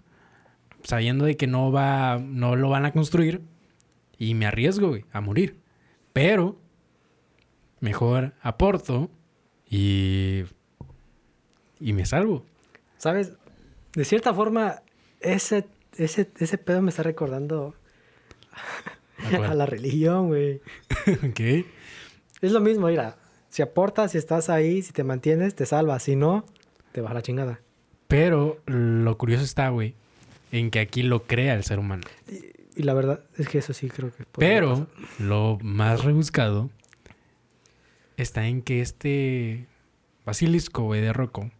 [0.84, 3.41] sabiendo de que no va no lo van a construir
[4.17, 5.57] y me arriesgo güey, a morir.
[6.13, 6.60] Pero
[7.79, 9.10] mejor aporto
[9.69, 10.43] y
[11.79, 12.45] y me salvo.
[12.97, 13.34] ¿Sabes?
[13.93, 14.84] De cierta forma,
[15.19, 15.65] ese,
[15.97, 17.73] ese, ese pedo me está recordando
[19.47, 20.62] a la religión, güey.
[21.27, 21.65] Ok.
[22.41, 23.17] Es lo mismo, mira.
[23.49, 26.04] Si aportas, si estás ahí, si te mantienes, te salvas.
[26.04, 26.45] Si no,
[26.91, 27.60] te vas a la chingada.
[28.08, 29.95] Pero lo curioso está, güey,
[30.51, 32.04] en que aquí lo crea el ser humano.
[32.75, 34.25] Y la verdad es que eso sí creo que...
[34.38, 34.88] Pero pasar.
[35.19, 36.69] lo más rebuscado
[38.17, 39.67] está en que este
[40.25, 41.51] basilisco, güey, de Rocco,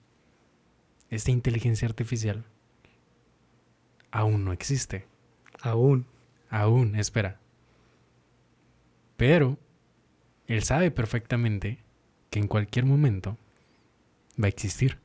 [1.10, 2.46] esta inteligencia artificial,
[4.12, 5.06] aún no existe.
[5.62, 6.06] Aún.
[6.50, 7.40] Aún, espera.
[9.18, 9.58] Pero
[10.54, 11.80] él sabe perfectamente
[12.30, 13.38] que en cualquier momento
[14.42, 14.98] va a existir.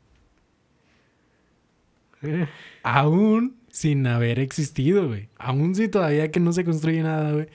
[2.23, 2.47] Eh,
[2.83, 5.29] Aún sin haber existido, güey.
[5.37, 7.49] Aún si todavía que no se construye nada, güey.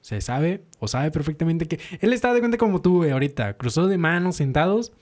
[0.00, 1.78] Se sabe o sabe perfectamente que...
[2.00, 3.56] Él está de cuenta como tú, güey, ahorita.
[3.56, 4.92] Cruzó de manos, sentados.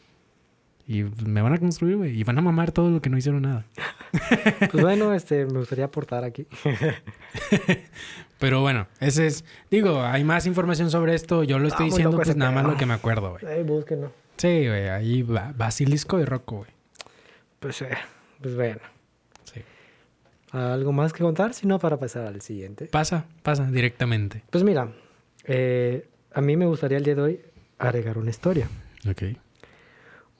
[0.91, 2.19] Y me van a construir, güey.
[2.19, 3.65] Y van a mamar todo lo que no hicieron nada.
[4.73, 6.49] Pues bueno, este, me gustaría aportar aquí.
[8.41, 9.45] Pero bueno, ese es...
[9.71, 11.45] Digo, hay más información sobre esto.
[11.45, 13.47] Yo lo estoy muy diciendo loco pues nada más lo que me acuerdo, güey.
[13.47, 14.13] Ahí búsquenlo.
[14.37, 14.89] Sí, güey.
[14.89, 15.55] Ahí va.
[15.57, 16.71] Basilisco de Rocco, güey.
[17.61, 17.97] Pues, eh,
[18.43, 18.81] pues bueno.
[19.45, 19.61] Sí.
[20.51, 21.55] ¿Algo más que contar?
[21.55, 22.87] Si no, para pasar al siguiente.
[22.87, 24.43] Pasa, pasa directamente.
[24.51, 24.89] Pues mira,
[25.45, 27.41] eh, a mí me gustaría el día de hoy
[27.79, 28.69] agregar una historia.
[29.09, 29.23] Ok.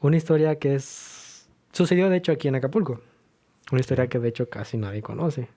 [0.01, 1.47] Una historia que es...
[1.73, 3.01] Sucedió de hecho aquí en Acapulco.
[3.71, 5.49] Una historia que de hecho casi nadie conoce.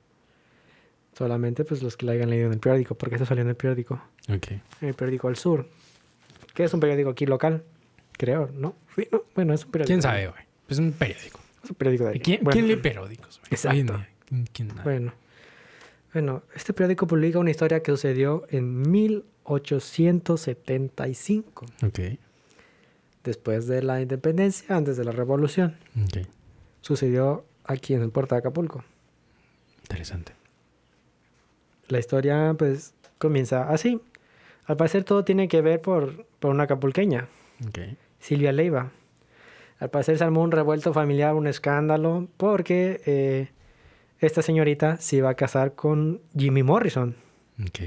[1.17, 3.56] Solamente pues los que la hayan leído en el periódico, porque eso salió en el
[3.56, 3.95] periódico.
[4.29, 4.51] Ok.
[4.82, 5.67] En el periódico El Sur.
[6.53, 7.63] Que es un periódico aquí local.
[8.17, 8.75] Creo, ¿no?
[8.95, 9.88] Sí, no, Bueno, es un periódico.
[9.88, 10.43] ¿Quién sabe, güey?
[10.69, 11.39] Es un periódico.
[11.63, 12.23] Es un periódico de ¿Y aquí.
[12.23, 13.49] ¿Quién, Bueno, quién lee periódicos, güey?
[13.51, 14.03] Exacto.
[14.53, 14.71] ¿Quién-?
[14.84, 15.13] Bueno.
[16.13, 21.99] Bueno, este periódico publica una historia que sucedió en 1875, Ok.
[23.23, 25.77] Después de la independencia, antes de la revolución.
[26.03, 26.27] Ok.
[26.81, 28.83] Sucedió aquí en el puerto de Acapulco.
[29.83, 30.33] Interesante.
[31.88, 34.01] La historia, pues, comienza así.
[34.65, 37.27] Al parecer todo tiene que ver por, por una acapulqueña,
[37.67, 37.79] Ok.
[38.19, 38.91] Silvia Leiva.
[39.79, 43.49] Al parecer se armó un revuelto familiar, un escándalo, porque eh,
[44.19, 47.15] esta señorita se iba a casar con Jimmy Morrison.
[47.62, 47.79] Ok.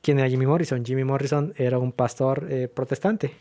[0.00, 0.82] ¿Quién era Jimmy Morrison?
[0.84, 3.32] Jimmy Morrison era un pastor eh, protestante.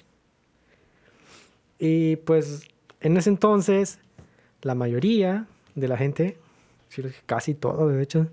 [1.79, 2.67] Y pues
[3.01, 3.99] en ese entonces
[4.62, 6.38] la mayoría de la gente,
[7.25, 8.27] casi todo de hecho,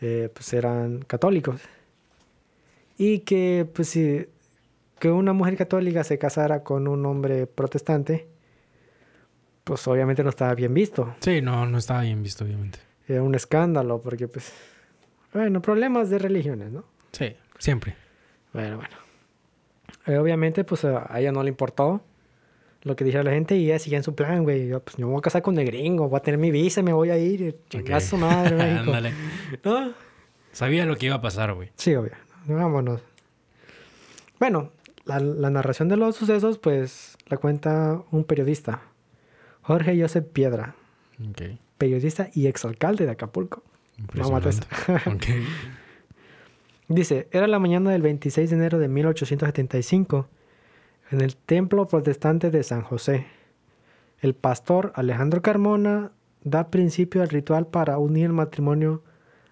[0.00, 1.60] eh, pues eran católicos.
[2.96, 4.26] Y que pues si
[4.98, 8.26] que una mujer católica se casara con un hombre protestante,
[9.64, 11.14] pues obviamente no estaba bien visto.
[11.20, 12.78] Sí, no, no estaba bien visto, obviamente.
[13.06, 14.52] Era un escándalo porque pues,
[15.32, 16.84] bueno, problemas de religiones, ¿no?
[17.12, 17.96] Sí, siempre.
[18.52, 18.96] Bueno, bueno.
[20.06, 22.02] Eh, obviamente, pues a ella no le importó
[22.84, 24.68] lo que dijera la gente y ella seguía en su plan, güey.
[24.68, 26.82] Yo, pues yo me voy a casar con el gringo, voy a tener mi visa,
[26.82, 28.60] me voy a ir, eh, chingar a su madre.
[28.78, 29.12] Ándale.
[29.64, 29.92] ¿No?
[30.52, 31.70] Sabía lo que iba a pasar, güey.
[31.76, 32.12] Sí, obvio.
[32.46, 33.00] Vámonos.
[34.38, 34.70] Bueno,
[35.04, 38.82] la, la narración de los sucesos, pues la cuenta un periodista,
[39.62, 40.74] Jorge Joseph Piedra,
[41.30, 41.42] Ok.
[41.78, 43.62] periodista y exalcalde de Acapulco.
[44.12, 44.60] No mates.
[44.60, 45.10] Impresionante.
[45.10, 45.46] ok.
[46.88, 50.28] Dice, era la mañana del 26 de enero de 1875
[51.14, 53.26] en el templo protestante de San José.
[54.18, 56.10] El pastor Alejandro Carmona
[56.42, 59.02] da principio al ritual para unir el matrimonio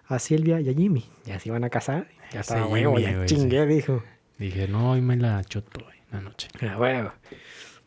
[0.05, 1.09] a Silvia y a Jimmy.
[1.23, 2.07] Ya se iban a casar.
[2.33, 4.03] Ya estaba huevo, ya chingué, dijo.
[4.37, 6.49] Dije, no, hoy me la choto, güey, la noche.
[6.69, 7.13] A huevo.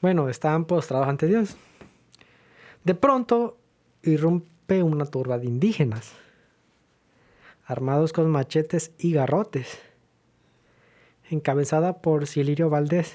[0.01, 1.57] Bueno, estaban postrados ante Dios.
[2.83, 3.59] De pronto
[4.03, 6.13] irrumpe una turba de indígenas,
[7.67, 9.79] armados con machetes y garrotes,
[11.29, 13.13] encabezada por Silirio Valdés,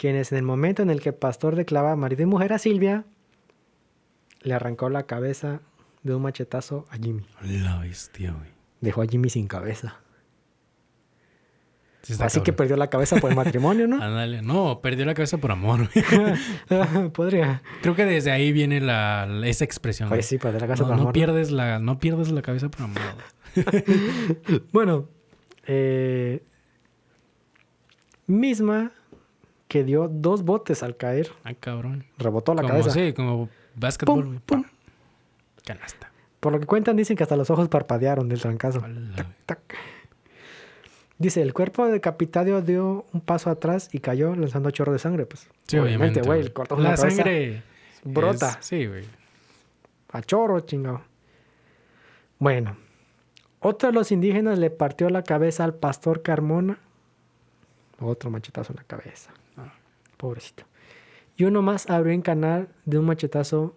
[0.00, 3.04] quienes en el momento en el que el pastor declaraba marido y mujer a Silvia,
[4.40, 5.60] le arrancó la cabeza
[6.02, 7.26] de un machetazo a Jimmy.
[7.42, 8.48] La bestia, güey.
[8.80, 10.00] Dejó a Jimmy sin cabeza.
[12.00, 13.96] Sí Así que perdió la cabeza por el matrimonio, ¿no?
[14.02, 14.40] Ándale.
[14.40, 17.10] No, perdió la cabeza por amor, güey.
[17.12, 17.60] Podría.
[17.82, 20.08] Creo que desde ahí viene la, esa expresión.
[20.08, 21.08] Pues sí, perdió la cabeza no, por no amor.
[21.08, 21.12] ¿no?
[21.12, 23.02] pierdes la, no pierdes la cabeza por amor.
[24.72, 25.10] Bueno,
[25.66, 26.42] eh,
[28.26, 28.92] misma
[29.70, 32.04] que dio dos botes al caer, Ah, cabrón.
[32.18, 32.90] rebotó la como, cabeza.
[32.90, 34.40] Sí, como básquetbol.
[34.44, 34.64] Pum.
[35.64, 36.10] Canasta.
[36.40, 38.82] Por lo que cuentan, dicen que hasta los ojos parpadearon del trancazo.
[39.46, 39.60] Tac.
[41.18, 45.24] Dice, el cuerpo decapitado dio un paso atrás y cayó lanzando chorro de sangre.
[45.26, 46.20] Pues, Sí, obviamente.
[46.22, 47.62] güey, el corto La sangre
[48.02, 48.56] brota.
[48.58, 49.04] es- sí, güey.
[50.12, 51.02] a chorro, chingado.
[52.40, 52.76] Bueno,
[53.60, 56.78] otro de los indígenas le partió la cabeza al pastor Carmona.
[58.00, 59.30] Otro machetazo en la cabeza.
[60.20, 60.64] Pobrecito.
[61.36, 63.74] Y uno más abrió en canal de un machetazo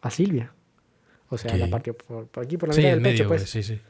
[0.00, 0.52] a Silvia.
[1.28, 3.50] O sea, la partió por, por aquí, por la Sí, mitad del medio, pecho, pues.
[3.50, 3.80] Sí, sí.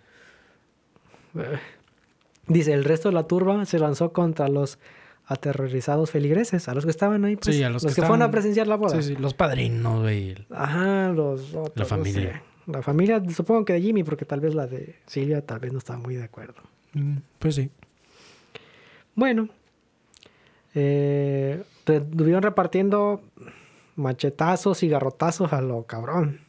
[2.46, 4.78] Dice, el resto de la turba se lanzó contra los
[5.26, 8.22] aterrorizados feligreses, a los que estaban ahí, pues, Sí, a los los, que que, fueron
[8.22, 9.00] a presenciar la boda.
[9.00, 9.16] Sí, sí.
[9.16, 10.34] Los padrinos, güey.
[10.50, 12.32] Ajá, los otros, La no familia.
[12.66, 12.72] sé.
[12.72, 15.78] La familia, supongo que de Jimmy, porque tal vez la de Silvia tal vez no
[15.78, 16.60] estaba muy de acuerdo.
[16.94, 17.70] Mm, Pues sí.
[19.14, 19.48] Bueno,
[20.74, 23.20] eh, estuvieron repartiendo
[23.96, 26.40] machetazos y garrotazos a lo cabrón.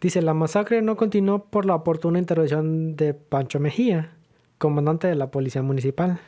[0.00, 4.12] Dice, la masacre no continuó por la oportuna intervención de Pancho Mejía,
[4.58, 6.20] comandante de la policía municipal.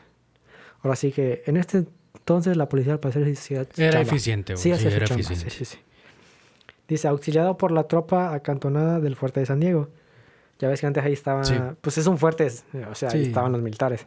[0.83, 4.01] Ahora sí que en este entonces la policía al parecer sí Era chamba.
[4.01, 4.57] eficiente.
[4.57, 5.64] Sí, Sí, era chamba, eficiente.
[5.64, 5.79] sí.
[6.88, 9.88] Dice, auxiliado por la tropa acantonada del fuerte de San Diego.
[10.59, 12.49] Ya ves que antes ahí estaban, pues es un fuerte,
[12.91, 14.07] o sea, ahí estaban los militares.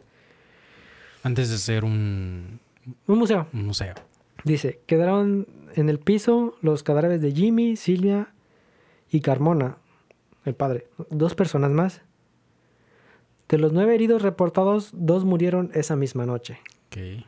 [1.22, 2.58] Antes de ser un,
[3.06, 3.46] Un museo.
[3.52, 3.94] un museo.
[4.44, 8.32] Dice, quedaron en el piso los cadáveres de Jimmy, Silvia
[9.10, 9.76] y Carmona,
[10.44, 10.86] el padre.
[11.10, 12.00] Dos personas más.
[13.48, 16.58] De los nueve heridos reportados, dos murieron esa misma noche.
[16.88, 17.24] Ok.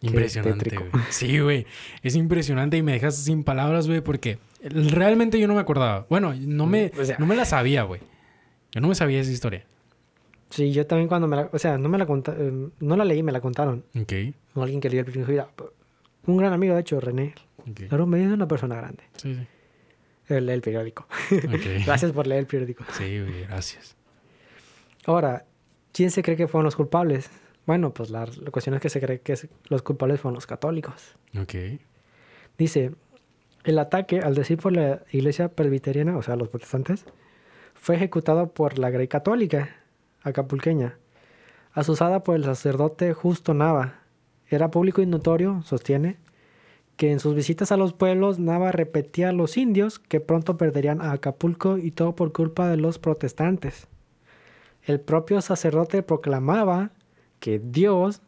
[0.00, 0.90] Impresionante, güey.
[1.10, 1.66] Sí, güey.
[2.02, 6.06] Es impresionante y me dejas sin palabras, güey, porque realmente yo no me acordaba.
[6.08, 7.16] Bueno, no me, O sea.
[7.18, 8.00] no me la sabía, güey.
[8.72, 9.64] Yo no me sabía esa historia.
[10.50, 11.48] Sí, yo también cuando me la...
[11.52, 13.84] O sea, no me la contaron, no la leí, me la contaron.
[14.00, 14.12] Ok.
[14.54, 15.30] O alguien que leía el periódico.
[15.30, 15.48] Mira,
[16.26, 17.34] Un gran amigo, de hecho, René.
[17.58, 17.80] ok.
[17.88, 19.02] Claro, me dice una persona grande.
[19.16, 19.46] Sí, sí.
[20.28, 21.06] Él lee el periódico.
[21.32, 21.60] Ok.
[21.86, 22.84] Gracias por leer el periódico.
[22.92, 23.96] Sí, gracias.
[25.06, 25.46] Ahora,
[25.92, 27.30] ¿quién se cree que fueron los culpables?
[27.66, 30.46] Bueno, pues la, la cuestión es que se cree que es- los culpables fueron los
[30.46, 31.16] católicos.
[31.38, 31.54] Ok.
[32.58, 32.92] Dice,
[33.64, 37.04] el ataque, al decir por la iglesia presbiteriana, o sea, los protestantes,
[37.74, 39.76] fue ejecutado por la Grey Católica
[40.22, 40.98] acapulqueña,
[41.72, 44.00] asusada por el sacerdote Justo Nava.
[44.48, 46.18] Era público y notorio, sostiene,
[46.96, 51.00] que en sus visitas a los pueblos Nava repetía a los indios que pronto perderían
[51.00, 53.86] a Acapulco y todo por culpa de los protestantes.
[54.82, 56.90] El propio sacerdote proclamaba
[57.40, 58.22] que Dios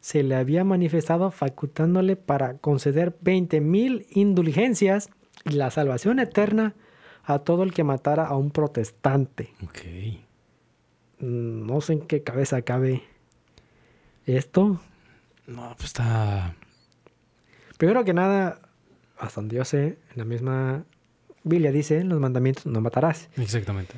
[0.00, 5.08] se le había manifestado facultándole para conceder 20.000 indulgencias
[5.44, 6.74] y la salvación eterna
[7.22, 9.54] a todo el que matara a un protestante.
[11.24, 13.02] Mm, No sé en qué cabeza cabe
[14.26, 14.80] esto.
[15.46, 16.54] No, pues está.
[17.78, 18.60] Primero que nada,
[19.18, 20.84] hasta donde yo sé, en la misma
[21.42, 23.28] Biblia dice, en los mandamientos, no matarás.
[23.36, 23.94] Exactamente.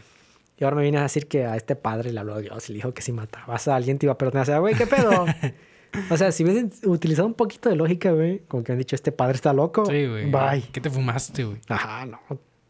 [0.59, 2.73] Y ahora me vienes a decir que a este padre le habló a Dios y
[2.73, 4.43] le dijo que si matabas a alguien te iba a perdonar.
[4.43, 5.27] O sea, güey, ¿qué pedo?
[6.11, 9.13] o sea, si hubiesen utilizado un poquito de lógica, güey, como que han dicho, este
[9.13, 9.85] padre está loco.
[9.87, 10.31] Sí, güey.
[10.31, 10.65] Bye.
[10.73, 11.59] ¿Qué te fumaste, güey?
[11.69, 12.19] Ajá, no,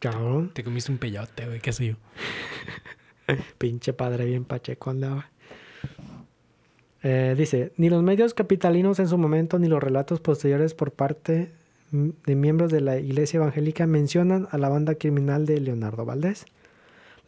[0.00, 0.50] cabrón.
[0.52, 1.94] Te comiste un peyote, güey, qué sé yo.
[3.58, 5.30] Pinche padre bien pacheco andaba.
[7.02, 11.52] Eh, dice, ni los medios capitalinos en su momento ni los relatos posteriores por parte
[11.92, 16.46] de miembros de la iglesia evangélica mencionan a la banda criminal de Leonardo Valdés.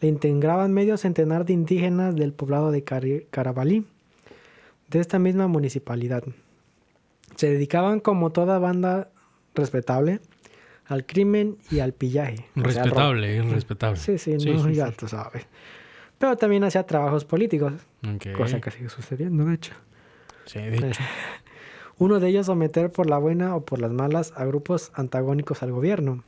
[0.01, 3.85] Le integraban medio centenar de indígenas del poblado de Carabalí,
[4.89, 6.25] de esta misma municipalidad.
[7.37, 9.11] Se dedicaban como toda banda
[9.55, 10.21] respetable
[10.87, 12.47] al crimen y al pillaje.
[12.57, 12.83] o sea.
[12.85, 13.97] Respetable, es respetable.
[13.99, 14.95] Sí, sí, Sí, no, sí, ya sí.
[14.99, 15.47] tú sabes.
[16.19, 17.73] Pero también hacía trabajos políticos,
[18.37, 19.73] cosa que sigue sucediendo, de hecho.
[20.47, 21.03] Sí, de hecho.
[21.99, 25.73] Uno de ellos someter por la buena o por las malas a grupos antagónicos al
[25.73, 26.25] gobierno.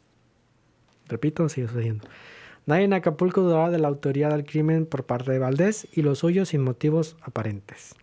[1.09, 2.09] Repito, sigue sucediendo.
[2.67, 6.21] Nadie en Acapulco dudaba de la autoría del crimen por parte de Valdés y los
[6.21, 7.95] suyos sin motivos aparentes.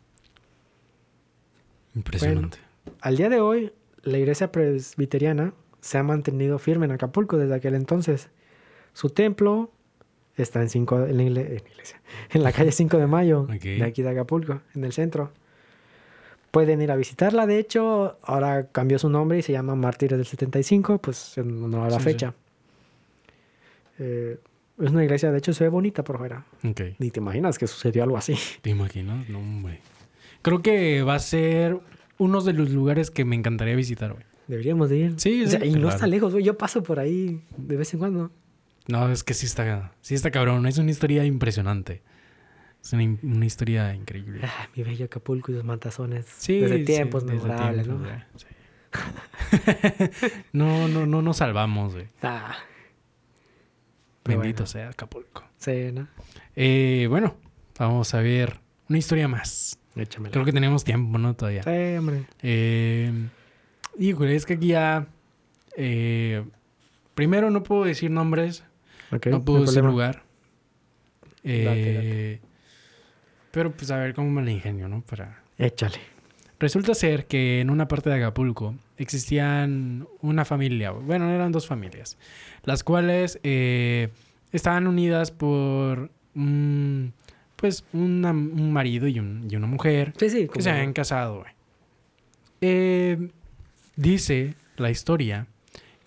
[1.95, 2.57] Impresionante.
[3.01, 3.73] Al día de hoy,
[4.03, 8.29] la iglesia presbiteriana se ha mantenido firme en Acapulco desde aquel entonces.
[8.93, 9.71] Su templo
[10.43, 12.01] está en, cinco, en, la, iglesia,
[12.33, 13.61] en la calle 5 de Mayo, Ok.
[13.63, 15.31] de aquí de Acapulco, en el centro.
[16.51, 20.25] Pueden ir a visitarla, de hecho, ahora cambió su nombre y se llama Mártires del
[20.25, 22.03] 75, pues en honor a la Sí, sí.
[22.03, 22.33] fecha.
[23.99, 24.37] Eh,
[24.79, 26.45] es una iglesia, de hecho, se ve bonita por fuera.
[26.63, 26.81] Ok.
[26.99, 28.35] Ni te imaginas que sucedió algo así.
[28.61, 29.27] ¿Te imaginas?
[29.29, 29.81] No, hombre.
[30.41, 31.79] Creo que va a ser
[32.19, 34.23] uno de los lugares que me encantaría visitar, güey.
[34.47, 35.13] Deberíamos de ir.
[35.17, 35.95] Sí, O sea, sí, y no claro.
[35.95, 36.43] está lejos, güey.
[36.45, 38.31] Yo paso por ahí de vez en cuando.
[38.87, 40.65] No, es que sí está, sí está cabrón.
[40.67, 42.01] Es una historia impresionante.
[42.81, 44.41] Es una, una historia increíble.
[44.43, 46.25] Ah, mi bello Acapulco y sus matazones.
[46.37, 48.39] Sí, Desde sí, tiempos desde memorables, tiempos, ¿no?
[48.39, 48.45] sí.
[50.53, 52.07] no, no, no nos salvamos, güey.
[52.21, 52.55] Ah.
[54.23, 54.67] Bendito bueno.
[54.67, 55.43] sea Acapulco.
[55.57, 56.07] Sí, ¿no?
[56.55, 57.35] Eh, bueno,
[57.79, 59.79] vamos a ver una historia más.
[59.95, 60.31] Échamela.
[60.31, 61.33] Creo que tenemos tiempo, ¿no?
[61.35, 61.63] Todavía.
[61.63, 62.25] Sí, hombre.
[62.41, 63.11] Eh,
[63.97, 65.07] híjole, es que aquí ya...
[65.75, 66.45] eh,
[67.15, 68.63] primero no puedo decir nombres,
[69.11, 69.17] No
[69.61, 69.89] decir problema.
[69.89, 70.23] lugar.
[71.43, 72.41] Eh, Date,
[73.51, 75.01] Pero pues a ver cómo me la ingenio, ¿no?
[75.01, 75.41] Para...
[75.57, 75.99] Échale.
[76.59, 82.17] Resulta ser que en una parte de Acapulco existían una familia, bueno, eran dos familias,
[82.63, 84.09] las cuales eh,
[84.51, 87.13] estaban unidas por un,
[87.55, 90.47] pues una- un marido y, un- y una mujer Sí, sí.
[90.51, 91.45] que se habían casado.
[92.61, 93.29] Eh,
[93.95, 95.45] dice la historia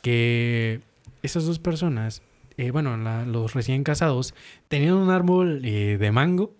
[0.03, 0.81] que
[1.23, 2.23] esas dos personas,
[2.61, 4.35] eh, bueno, la- los recién casados,
[4.69, 6.55] tenían un árbol eh, de mango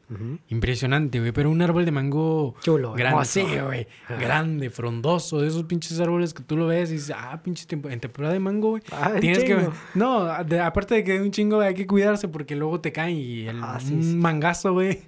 [0.49, 3.87] impresionante, güey, pero un árbol de mango Chulo, grande, sí, güey,
[4.19, 7.89] grande, frondoso, de esos pinches árboles que tú lo ves y dices, ah, pinche tiempo,
[7.89, 8.83] en temporada de mango, güey.
[8.93, 9.69] Ah, Tienes que.
[9.95, 13.47] No, de- aparte de que un chingo hay que cuidarse porque luego te caen y
[13.47, 14.17] el, Ah, sí, un sí.
[14.17, 15.01] mangazo, güey,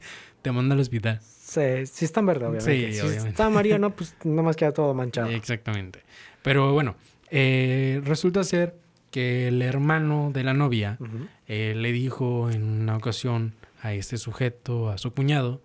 [0.42, 1.20] te manda al hospital.
[1.22, 2.87] Sí, sí está en verde, obviamente.
[2.88, 3.28] Sí, si obviamente.
[3.31, 5.28] está amarillo, no, pues nomás queda todo manchado.
[5.28, 6.00] Exactamente.
[6.42, 6.96] Pero bueno,
[7.31, 8.74] eh, resulta ser
[9.12, 10.98] que el hermano de la novia
[11.46, 15.61] eh, le dijo en una ocasión a este sujeto, a su cuñado,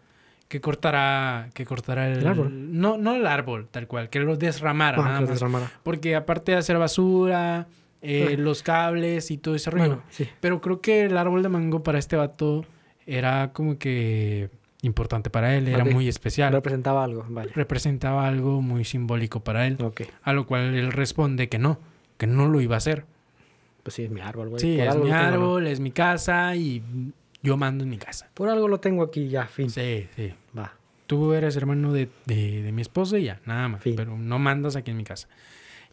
[0.47, 2.79] que cortará, que cortará el, El árbol.
[2.79, 5.35] No, no el árbol, tal cual, que lo desramara Ah, nada que lo más.
[5.35, 5.71] desramara.
[5.83, 7.67] Porque aparte de hacer basura,
[8.01, 9.85] eh, los cables y todo ese rollo.
[9.87, 10.27] Bueno, sí.
[10.39, 12.63] Pero creo que el árbol de mango para este vato
[13.05, 14.49] era como que
[14.83, 16.53] importante para él, era muy especial.
[16.53, 17.51] Representaba algo, vale.
[17.53, 19.77] Representaba algo muy simbólico para él.
[20.23, 21.79] A lo cual él responde que no,
[22.17, 23.05] que no lo iba a hacer.
[23.87, 24.59] Pues sí, es mi árbol, güey.
[24.59, 25.33] Sí, Por es algo mi lo tengo, ¿no?
[25.37, 26.83] árbol, es mi casa y
[27.41, 28.29] yo mando en mi casa.
[28.33, 29.69] Por algo lo tengo aquí ya, fin.
[29.69, 30.33] Sí, sí.
[30.57, 30.73] Va.
[31.05, 33.81] Tú eres hermano de, de- de mi esposa y ya, nada más.
[33.81, 33.95] Fin.
[33.95, 35.29] Pero no mandas aquí en mi casa.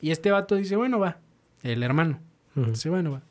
[0.00, 1.18] Y este vato dice, bueno, va.
[1.62, 2.18] El hermano.
[2.56, 2.70] Ujú.
[2.72, 3.22] Dice, bueno, va.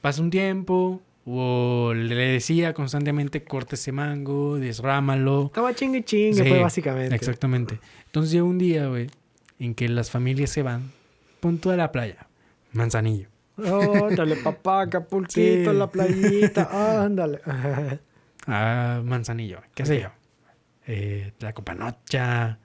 [0.00, 5.46] Pasa un tiempo, o le decía constantemente, corta ese mango, desrámalo.
[5.48, 7.14] Estaba chingue chingue, Sí, pues, básicamente.
[7.14, 7.78] Exactamente.
[8.06, 9.08] Entonces llega un día, güey,
[9.58, 10.92] en que las familias se van,
[11.40, 12.26] punto de la playa,
[12.72, 13.28] Manzanillo.
[13.58, 15.76] Ándale, papá, Acapulquito, Sí.
[15.76, 17.40] la playita, ándale.
[18.46, 20.08] a Manzanillo, qué sé yo.
[20.86, 22.58] Eh, la Copanocha,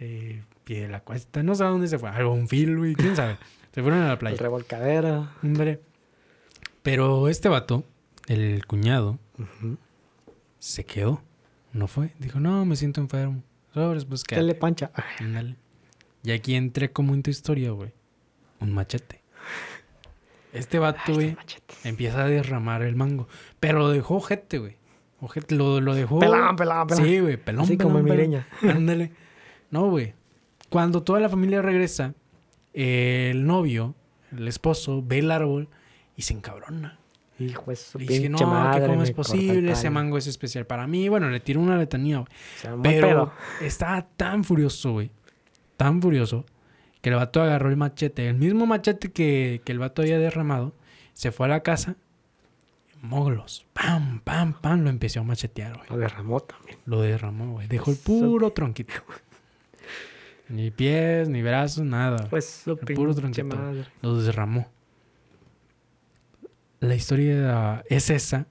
[0.00, 2.10] eh, Pie de la Cuesta, no sé a dónde se fue.
[2.10, 3.36] Algo, un fil, güey, quién sabe.
[3.72, 4.36] Se fueron a la El playa.
[4.40, 5.32] revolcadera.
[5.42, 5.80] Hombre.
[6.82, 7.84] Pero este vato,
[8.26, 9.18] el cuñado,
[10.58, 11.22] se quedó.
[11.72, 12.10] No fue.
[12.18, 13.42] Dijo, no, me siento enfermo.
[13.74, 14.90] Sobres, pues ¿Qué le pancha?
[15.20, 15.56] Ándale.
[16.24, 17.92] Y aquí entré como en tu historia, güey.
[18.60, 19.17] Un machete.
[20.52, 21.74] Este vato, güey, este machete.
[21.84, 23.28] empieza a derramar el mango.
[23.60, 24.76] Pero lo dejó ojete, güey.
[25.20, 26.18] Ojete, lo, lo dejó.
[26.20, 27.04] Pelón, pelón, pelón.
[27.04, 27.64] Sí, güey, pelón.
[27.64, 28.16] Así como pelón, pelón.
[28.16, 28.48] mireña.
[28.62, 29.12] Ándale.
[29.70, 30.14] No, güey.
[30.70, 32.14] Cuando toda la familia regresa,
[32.72, 33.94] el novio,
[34.36, 35.68] el esposo, ve el árbol
[36.16, 36.98] y se encabrona.
[37.38, 38.80] Hijo de su Y dice, no, madre.
[38.80, 39.94] que cómo es posible, ese palo".
[39.94, 41.08] mango es especial para mí.
[41.08, 42.82] Bueno, le tiró una letanía, güey.
[42.82, 45.10] Pero estaba tan furioso, güey.
[45.76, 46.44] Tan furioso.
[47.00, 48.28] Que el vato agarró el machete.
[48.28, 50.74] El mismo machete que, que el vato había derramado.
[51.12, 51.96] Se fue a la casa.
[53.00, 53.66] Moglos.
[53.72, 54.82] Pam, pam, pam.
[54.82, 55.88] Lo empezó a machetear, güey.
[55.90, 56.78] Lo derramó también.
[56.86, 57.68] Lo derramó, güey.
[57.68, 58.92] Dejó el puro tronquito.
[60.48, 62.26] Ni pies, ni brazos, nada.
[62.30, 63.46] Pues su El puro tronquito.
[63.56, 63.84] madre.
[64.02, 64.68] Lo derramó.
[66.80, 68.46] La historia es esa.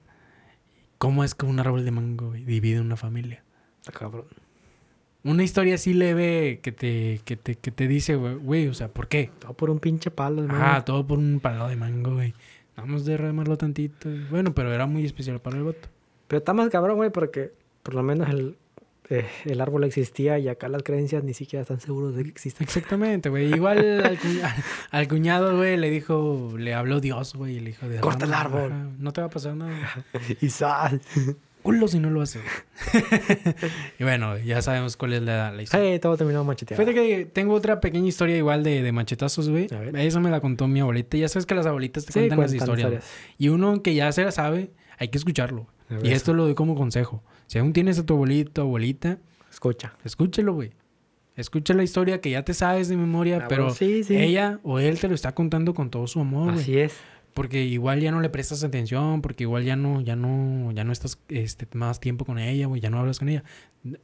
[0.98, 3.42] ¿Cómo es que un árbol de mango güey, divide una familia?
[3.80, 4.26] Está cabrón.
[5.24, 9.08] Una historia así leve que te, que te, que te dice, güey, o sea, ¿por
[9.08, 9.30] qué?
[9.40, 10.84] Todo por un pinche palo de Ah, mango.
[10.84, 12.34] todo por un palo de mango, güey.
[12.76, 14.08] Vamos a derramarlo tantito.
[14.30, 15.88] Bueno, pero era muy especial para el voto.
[16.28, 17.50] Pero está más cabrón, güey, porque
[17.82, 18.56] por lo menos el,
[19.10, 22.64] eh, el árbol existía y acá las creencias ni siquiera están seguros de que existen.
[22.64, 23.52] Exactamente, güey.
[23.52, 24.26] Igual al, cu-
[24.92, 28.64] al cuñado, güey, le dijo, le habló Dios, güey, y le dijo, Corta el "Derrama,
[28.66, 28.90] árbol".
[29.00, 30.04] No te va a pasar nada.
[30.40, 31.02] y sal.
[31.68, 32.40] Culo si no lo haces.
[33.98, 35.90] y bueno, ya sabemos cuál es la, la historia.
[35.92, 36.82] Hey, todo terminado macheteado.
[36.82, 39.66] Fíjate que tengo otra pequeña historia igual de, de machetazos, güey.
[39.74, 39.96] A ver.
[39.96, 41.18] Esa me la contó mi abuelita.
[41.18, 42.88] Ya sabes que las abuelitas te Sí, cuentan las historias.
[42.90, 43.00] güey.
[43.36, 45.66] Y uno que ya se la sabe, hay que escucharlo.
[46.02, 47.22] Y esto lo doy como consejo.
[47.46, 49.18] Si aún tienes a tu abuelito, abuelita,
[49.50, 49.92] Escucha.
[50.04, 50.72] escúchelo, güey.
[51.36, 54.16] Escucha la historia que ya te sabes de memoria, Ah, pero bueno, sí, sí.
[54.16, 56.54] ella o él te lo está contando con todo su amor.
[56.54, 56.94] Así es.
[57.38, 60.90] Porque igual ya no le prestas atención, porque igual ya no, ya no, ya no
[60.92, 63.44] estás este, más tiempo con ella, güey, ya no hablas con ella.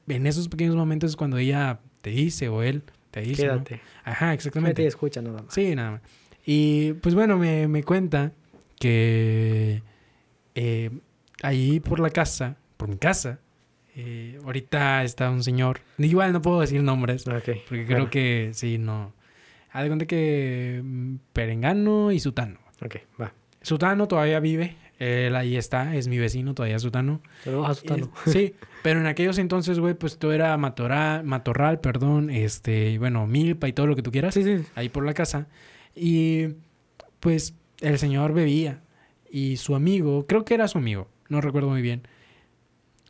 [0.07, 3.47] En esos pequeños momentos es cuando ella te dice o él te dice.
[3.49, 3.65] ¿no?
[3.65, 3.81] Quédate.
[4.05, 4.83] Ajá, Quédate exactamente.
[4.85, 5.53] y escucha nada más.
[5.53, 6.01] Sí, nada más.
[6.47, 8.31] Y pues bueno, me, me cuenta
[8.79, 9.83] que
[10.55, 10.91] eh,
[11.43, 13.41] ahí por la casa, por mi casa,
[13.97, 17.51] eh, ahorita está un señor, igual no puedo decir nombres, Ok.
[17.69, 19.13] porque creo que sí, no.
[19.73, 22.64] Haz de cuenta que mm, Perengano y Sutano.
[22.83, 23.33] Ok, va.
[23.63, 27.21] Sutano todavía vive, él ahí está, es mi vecino todavía Sutano.
[27.43, 28.11] Saludos a Sutano.
[28.27, 33.27] Sí, pero en aquellos entonces, güey, pues todo era matorral, matorral, perdón, este, y bueno,
[33.27, 34.65] milpa y todo lo que tú quieras Sí, sí.
[34.75, 35.47] ahí por la casa.
[35.95, 36.49] Y
[37.21, 38.81] pues el señor bebía.
[39.31, 42.03] Y su amigo, creo que era su amigo, no recuerdo muy bien.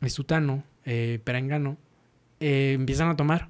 [0.01, 1.77] Es Sutano, eh, Perengano,
[2.39, 3.49] eh, empiezan a tomar.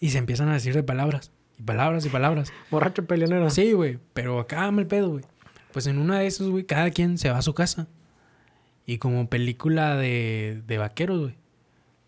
[0.00, 1.30] Y se empiezan a decir de palabras.
[1.58, 2.52] Y palabras y palabras.
[2.70, 3.50] Borracho peleonero.
[3.50, 3.98] Sí, güey.
[4.14, 5.24] Pero acá me el pedo, güey.
[5.72, 7.88] Pues en una de esas, güey, cada quien se va a su casa.
[8.86, 11.34] Y como película de, de vaqueros, güey.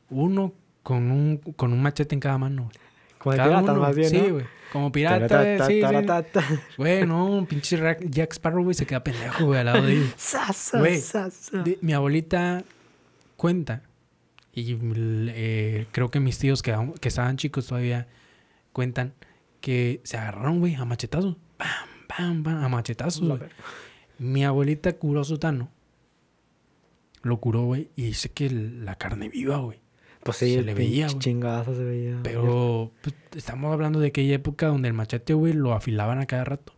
[0.08, 2.74] Uno con un, con un machete en cada mano, güey.
[3.18, 3.80] Como Cada piratas, uno.
[3.82, 4.32] más bien, Sí, ¿no?
[4.34, 4.44] güey.
[4.72, 5.58] Como pirata, güey.
[5.66, 5.80] Sí, sí.
[5.82, 6.44] taratata.
[6.78, 7.76] Güey, no, pinche
[8.08, 10.46] Jack Sparrow, güey, se queda pendejo, güey, al lado de sa,
[10.78, 11.02] Güey,
[11.82, 12.64] mi abuelita
[13.36, 13.82] cuenta,
[14.54, 18.06] y eh, creo que mis tíos que estaban chicos todavía
[18.72, 19.12] cuentan,
[19.60, 21.36] que se agarraron, güey, a machetazos.
[21.56, 21.68] Pam,
[22.08, 23.40] pam, pam, a machetazos, güey.
[24.18, 25.70] Mi abuelita curó a Sutano.
[27.22, 29.78] Lo curó, güey, y dice que la carne viva, güey.
[30.22, 31.22] Pues sí, Se le veía, güey.
[31.22, 32.20] se veía.
[32.22, 36.44] Pero pues, estamos hablando de aquella época donde el machete, güey, lo afilaban a cada
[36.44, 36.74] rato.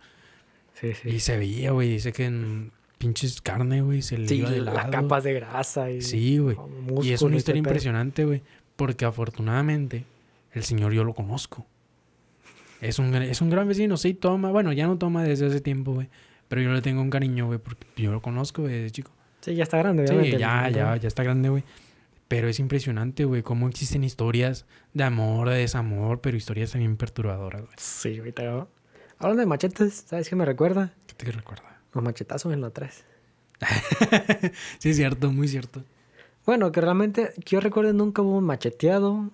[0.75, 1.09] Sí, sí.
[1.11, 1.89] Y se veía, güey.
[1.91, 4.91] Dice que en pinches carne, güey, se le Sí, iba de las lado.
[4.91, 6.03] capas de grasa y...
[6.03, 6.57] Sí, güey.
[7.03, 8.43] Y es una historia impresionante, güey.
[8.77, 10.05] Porque afortunadamente
[10.53, 11.67] el señor yo lo conozco.
[12.83, 14.51] Es un, es un gran vecino, sí, toma.
[14.51, 16.09] Bueno, ya no toma desde hace tiempo, güey.
[16.49, 19.13] Pero yo le tengo un cariño, güey, porque yo lo conozco güey, desde chico.
[19.41, 20.39] Sí, ya está grande, Sí, obviamente.
[20.39, 21.65] ya, el- ya, ya está grande, güey.
[22.29, 27.63] Pero es impresionante, güey, cómo existen historias de amor, de desamor, pero historias también perturbadoras,
[27.63, 27.75] güey.
[27.79, 28.43] Sí, ahorita.
[28.43, 28.69] ¿no?
[29.19, 30.93] Hablando de machetes, ¿sabes qué me recuerda?
[31.07, 31.81] ¿Qué te recuerda?
[31.95, 33.05] Los machetazos en la 3.
[34.79, 35.85] sí, es cierto, muy cierto.
[36.45, 39.31] Bueno, que realmente, que yo recuerde, nunca hubo un macheteado.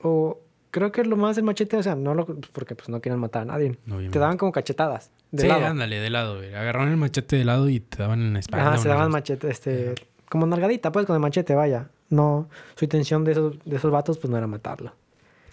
[0.00, 0.40] O
[0.78, 3.42] creo que lo más el machete, o sea, no lo, porque pues no quieren matar
[3.42, 3.78] a nadie.
[4.10, 5.10] Te daban como cachetadas.
[5.30, 5.66] De sí, lado.
[5.66, 6.54] ándale, de lado, güey.
[6.54, 8.68] Agarraron el machete de lado y te daban en la espalda.
[8.68, 9.94] Ajá, se daban machete, este,
[10.28, 11.88] como nalgadita, pues, con el machete, vaya.
[12.10, 14.94] No, su intención de esos, de esos vatos, pues, no era matarlo.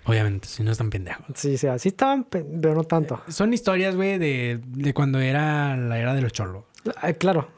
[0.06, 1.26] Obviamente, si no están pendejos.
[1.34, 3.22] Sí, o sea, sí estaban, pe- pero no tanto.
[3.28, 6.64] Son historias, güey, de, de cuando era la era de los cholos.
[7.02, 7.55] Ah, claro, Eh,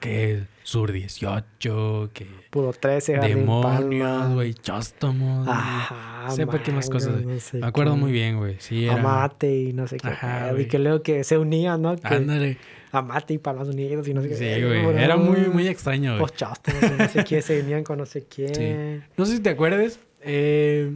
[0.00, 5.46] Que Sur 18, que puro 13, Jardín demonios, güey, chóstomos.
[5.46, 7.22] Ajá, Sepa qué más cosas.
[7.24, 8.00] no sé Me acuerdo qué.
[8.00, 8.56] muy bien, güey.
[8.58, 8.94] Sí, era.
[8.94, 10.08] Amate y no sé qué.
[10.08, 11.96] Ajá, y que luego que se unían, ¿no?
[11.96, 12.58] Que Ándale.
[12.90, 14.34] Amate y Palmas Unidos y no sé qué.
[14.34, 14.96] Sí, güey.
[15.02, 16.20] Era muy, muy extraño, güey.
[16.20, 19.04] Pues chastos, no sé quién se unían con no sé quién.
[19.16, 20.00] No sé si te acuerdes.
[20.22, 20.92] Eh,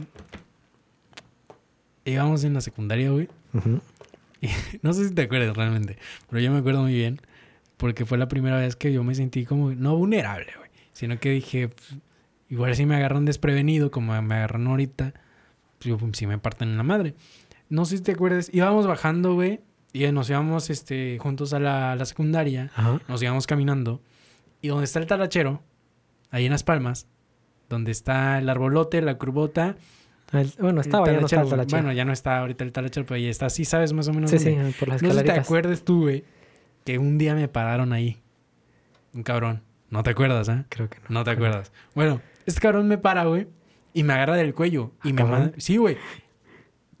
[2.05, 3.29] íbamos en la secundaria, güey.
[3.53, 3.79] Ujú.
[4.81, 5.97] No sé si te acuerdas realmente,
[6.29, 7.21] pero yo me acuerdo muy bien
[7.83, 11.31] porque fue la primera vez que yo me sentí como, no vulnerable, güey, sino que
[11.31, 11.97] dije, pues,
[12.47, 15.13] igual si me agarran desprevenido como me agarran ahorita,
[15.79, 17.13] pues yo, pues, sí me parten en la madre.
[17.67, 19.59] No sé si te acuerdas, íbamos bajando, güey,
[19.91, 23.01] y nos íbamos este, juntos a la, la secundaria, Ajá.
[23.09, 24.01] nos íbamos caminando,
[24.61, 25.61] y donde está el talachero,
[26.31, 27.07] ahí en Las Palmas,
[27.67, 29.75] donde está el arbolote, la curvota,
[30.31, 31.81] El- bueno, el estaba ya no estaba el talachero.
[31.83, 34.31] Bueno, ya no está ahorita el talachero, pero ahí está, sí sabes más o menos
[34.31, 34.71] sí, dónde.
[34.71, 36.23] sí, por las No sé si te acuerdas tú, güey,
[36.85, 38.21] que un día me pararon ahí.
[39.13, 39.61] Un cabrón.
[39.89, 40.65] No te acuerdas, ¿eh?
[40.69, 41.05] Creo que no.
[41.19, 41.71] No te acuerdas.
[41.95, 43.47] Bueno, este cabrón me para, güey,
[43.93, 44.91] y me agarra del cuello.
[45.03, 45.39] Y Ah, me cabrón.
[45.39, 45.53] manda...
[45.59, 45.97] Sí, güey.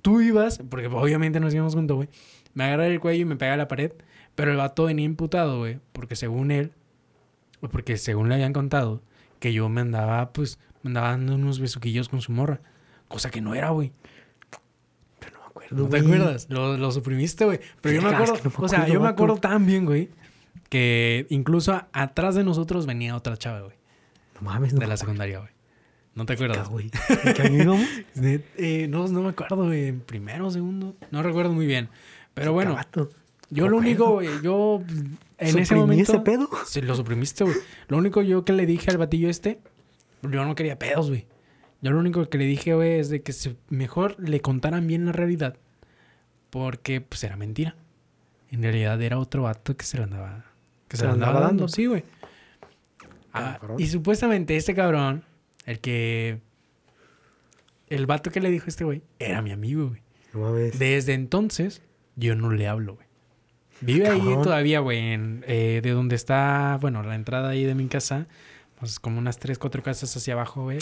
[0.01, 2.09] Tú ibas, porque obviamente nos íbamos juntos, güey.
[2.53, 3.91] Me agarra del cuello y me pega a la pared.
[4.35, 6.71] Pero el vato venía imputado, güey, porque según él,
[7.61, 9.01] o porque según le habían contado,
[9.39, 12.59] que yo me andaba, pues, me andaba dando unos besuquillos con su morra.
[13.07, 13.91] Cosa que no era, güey.
[15.55, 15.83] No me acuerdo.
[15.83, 16.13] ¿No te güey.
[16.19, 16.47] acuerdas?
[16.49, 17.59] Lo, lo suprimiste, güey.
[17.81, 20.09] Pero yo me acuerdo, que no me o sea, yo me acuerdo tan bien, güey,
[20.69, 23.75] que incluso a- atrás de nosotros venía otra chava, güey,
[24.35, 24.79] No mames, no.
[24.79, 25.51] de la secundaria, güey.
[26.15, 26.69] ¿No te acuerdas?
[28.15, 31.89] eh, no, no me acuerdo, güey, en primero, segundo, no recuerdo muy bien.
[32.33, 33.09] Pero bueno, Vato.
[33.49, 36.11] yo lo único, güey, yo en ese ¿Suprimí momento...
[36.11, 36.49] ese pedo?
[36.65, 37.55] Sí, lo suprimiste, güey.
[37.87, 39.59] Lo único yo que le dije al batillo este,
[40.21, 41.25] yo no quería pedos, güey.
[41.83, 43.33] Yo lo único que le dije, güey, es de que
[43.67, 45.57] mejor le contaran bien la realidad.
[46.49, 47.75] Porque, pues, era mentira.
[48.51, 50.45] En realidad era otro vato que se la andaba...
[50.87, 51.67] Que se, la andaba, dando.
[51.67, 52.05] Sí, güey.
[53.33, 53.81] Ah, Cabrón.
[53.81, 55.25] y supuestamente este cabrón,
[55.65, 56.39] el que...
[57.89, 60.01] El vato que le dijo a este güey, era mi amigo, güey.
[60.33, 60.79] No mames.
[60.79, 61.81] Desde entonces,
[62.15, 63.07] yo no le hablo, güey.
[63.81, 64.43] Vive ahí Cabrón.
[64.43, 68.27] todavía, güey, eh, de donde está, bueno, la entrada ahí de mi casa,
[68.79, 70.79] pues como unas tres, cuatro casas hacia abajo, güey,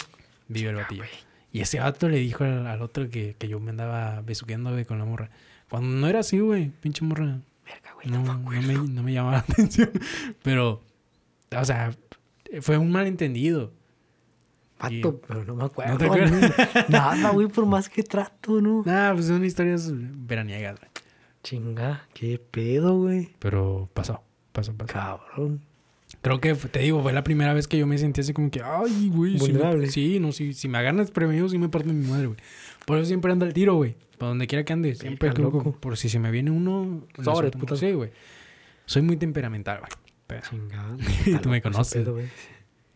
[0.51, 1.03] vive el batillo.
[1.51, 4.85] Y ese vato le dijo al, al otro que, que yo me andaba besuqueando, güey,
[4.85, 5.29] con la morra.
[5.69, 7.39] Cuando no era así, güey, pinche morra.
[7.65, 8.07] Verga, güey.
[8.09, 9.91] No, no, me, no me llamaba la atención.
[10.43, 10.81] Pero,
[11.55, 11.95] o sea,
[12.61, 13.71] fue un malentendido.
[14.79, 15.93] Vato, pero no me acuerdo.
[15.93, 16.89] ¿No te acuerdas?
[16.89, 18.83] Nada, güey, por más que trato, ¿no?
[18.85, 20.91] Nah, pues son historias veraniegas, güey.
[21.43, 23.29] Chinga, qué pedo, güey.
[23.39, 24.93] Pero pasó, pasó, pasó.
[24.93, 25.61] Cabrón.
[26.21, 28.61] Creo que, te digo, fue la primera vez que yo me sentí así como que,
[28.63, 29.39] ay, güey.
[29.39, 29.87] si me- Vulnerable.
[29.87, 32.37] Sí, no, si, si me agarran desprevenido, sí me parten mi madre, güey.
[32.85, 33.95] Por eso siempre ando al tiro, güey.
[34.19, 34.93] Para donde quiera que ande.
[34.95, 35.71] Siempre como- loco.
[35.79, 37.07] por si se me viene uno.
[37.23, 37.75] Sobre, puta.
[37.75, 38.11] Sí, güey.
[38.85, 39.91] Soy muy temperamental, güey.
[40.27, 40.95] Pero, Chingada.
[41.41, 42.03] Tú me conoces.
[42.03, 42.17] pedo,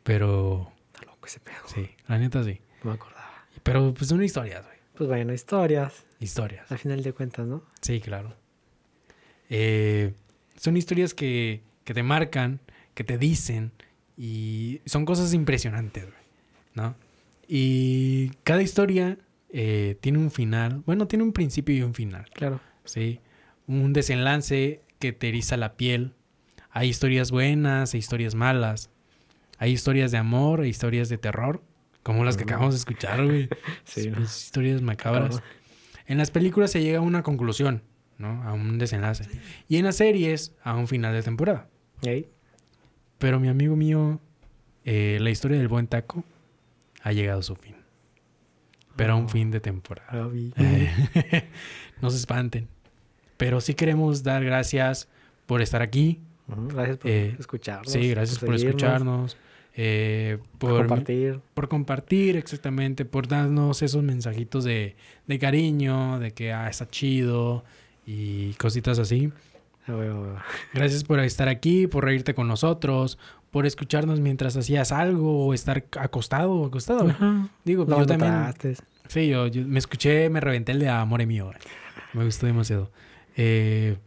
[0.03, 1.55] pero, Está loco ese pedo.
[1.65, 2.59] sí, la neta sí.
[2.83, 3.45] No me acordaba.
[3.63, 4.77] Pero pues son historias, güey.
[4.95, 6.05] Pues bueno, historias.
[6.19, 6.71] Historias.
[6.71, 7.63] Al final de cuentas, ¿no?
[7.81, 8.35] Sí, claro.
[9.49, 10.13] Eh,
[10.57, 12.59] son historias que, que te marcan,
[12.95, 13.71] que te dicen
[14.17, 16.15] y son cosas impresionantes, güey,
[16.73, 16.95] ¿no?
[17.47, 19.19] Y cada historia
[19.49, 22.59] eh, tiene un final, bueno, tiene un principio y un final, Claro.
[22.83, 23.19] ¿sí?
[23.67, 26.13] Un desenlace que te eriza la piel.
[26.71, 28.89] Hay historias buenas, hay historias malas.
[29.57, 31.63] Hay historias de amor, hay historias de terror,
[32.03, 33.47] como las que acabamos de escuchar, güey.
[33.85, 34.17] Sí, ¿no?
[34.17, 35.41] Esas Historias macabras.
[36.07, 37.81] En las películas se llega a una conclusión,
[38.17, 38.43] ¿no?
[38.43, 39.25] A un desenlace.
[39.69, 41.69] Y en las series, a un final de temporada.
[42.01, 42.27] Ey.
[43.17, 44.19] Pero mi amigo mío,
[44.83, 46.23] eh, la historia del buen taco
[47.01, 47.75] ha llegado a su fin.
[48.95, 49.29] Pero a un Oh.
[49.29, 50.29] fin de temporada.
[50.57, 51.49] Eh,
[52.01, 52.67] no se espanten.
[53.37, 55.07] Pero sí queremos dar gracias
[55.45, 56.19] por estar aquí.
[56.47, 57.91] Gracias por Eh, escucharnos.
[57.91, 59.37] Sí, gracias por, escucharnos.
[59.75, 61.39] eh, Por por, compartir.
[61.53, 64.95] por compartir, exactamente, por darnos esos mensajitos de,
[65.27, 67.65] de cariño, de que ah, está chido
[68.05, 69.31] y cositas así.
[70.73, 73.17] Gracias por estar aquí, por reírte con nosotros,
[73.51, 77.09] por escucharnos mientras hacías algo o estar acostado o acostado.
[77.09, 77.49] Ajá.
[77.63, 78.31] Digo, pues yo también.
[79.07, 81.45] Sí, yo, yo me escuché, me reventé el de Amor mío.
[81.45, 81.57] güey.
[82.13, 82.91] Me gustó demasiado.
[83.37, 83.97] Eh,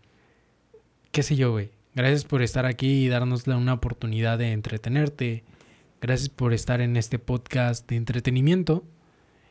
[1.13, 1.71] ¿Qué sé yo, güey?
[1.95, 5.45] Gracias por estar aquí y darnos la- una oportunidad de entretenerte.
[6.01, 8.85] Gracias por estar en este podcast de entretenimiento.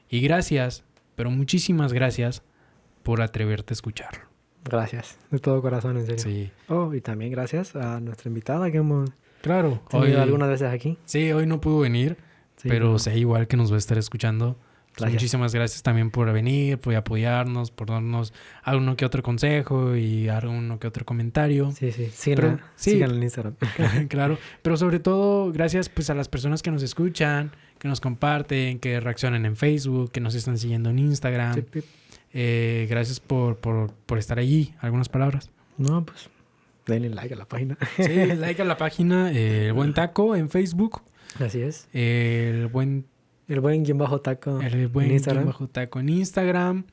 [0.10, 0.84] Y gracias,
[1.16, 2.44] pero muchísimas gracias
[3.04, 4.27] por atreverte a escucharlo.
[4.70, 5.18] Gracias.
[5.32, 6.24] De todo corazón, en serio.
[6.24, 9.10] Sí, Oh, y también gracias a nuestra invitada que hemos
[9.42, 9.82] claro.
[9.90, 10.98] tenido Hoy, algunas veces aquí.
[11.06, 12.18] Sí, hoy no pudo venir,
[12.58, 13.00] Sí, pero no.
[13.00, 14.58] sé igual que nos va a estar escuchando.
[14.96, 15.14] Gracias.
[15.14, 20.80] Muchísimas gracias también por venir, por apoyarnos, por darnos alguno que otro consejo y alguno
[20.80, 21.72] que otro comentario.
[21.72, 22.10] Sí, sí.
[22.12, 22.92] Síganla, sí.
[22.92, 23.56] síganla en Instagram.
[24.10, 28.80] claro, pero sobre todo gracias pues a las personas que nos escuchan, que nos comparten,
[28.80, 31.54] que reaccionan en Facebook, que nos están siguiendo en Instagram.
[31.72, 31.84] Sí.
[32.34, 34.74] Eh, gracias por, por, por estar allí.
[34.80, 35.50] ¿Algunas palabras?
[35.78, 36.30] No, pues
[36.86, 37.78] denle like a la página.
[37.98, 38.04] Sí,
[38.38, 41.02] like a la página eh, El Buen Taco en Facebook.
[41.40, 41.88] Así es.
[41.94, 43.06] El Buen,
[43.48, 44.62] El buen guion bajo taco.
[44.62, 45.46] el buen en Instagram.
[45.46, 46.86] bajo taco en Instagram.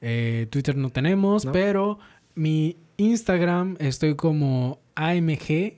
[0.00, 1.52] Eh, Twitter no tenemos, No.
[1.52, 1.98] pero
[2.34, 5.74] mi Instagram estoy como AMG,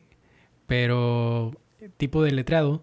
[0.67, 1.53] pero
[1.97, 2.83] tipo de letreado.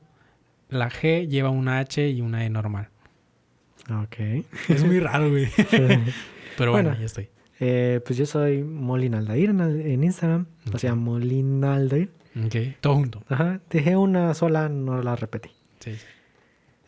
[0.70, 2.90] La G lleva una H y una E normal.
[3.90, 4.46] Ok.
[4.70, 5.48] Es muy raro, güey.
[6.58, 7.00] Pero bueno, Bueno.
[7.00, 7.30] ya estoy.
[7.62, 10.46] Eh, pues yo soy Molin Aldair en, en Instagram.
[10.74, 10.96] O sea.
[10.96, 12.10] Molin Aldair.
[12.46, 13.24] Ok, todo junto.
[13.28, 13.60] Ajá.
[13.70, 15.50] Dejé una sola, no la repetí.
[15.80, 15.92] Sí,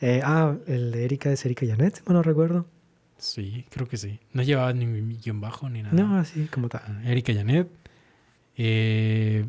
[0.01, 2.67] Eh, ah, el de Erika es Erika Janet, si mal no recuerdo.
[3.17, 4.19] sí, creo que sí.
[4.33, 4.85] No llevaba ni
[5.17, 5.93] guion bajo ni nada.
[5.95, 6.81] No, así como tal.
[6.85, 7.67] Ah, Erika Janet.
[8.57, 9.45] Eh,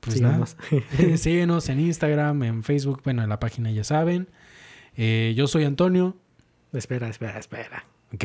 [0.00, 0.56] pues Síganos.
[0.72, 1.16] nada.
[1.16, 4.28] Síguenos en Instagram, en Facebook, bueno, en la página ya saben.
[4.96, 6.16] Eh, yo soy Antonio.
[6.72, 7.84] espera, espera, espera.
[8.14, 8.24] Ok.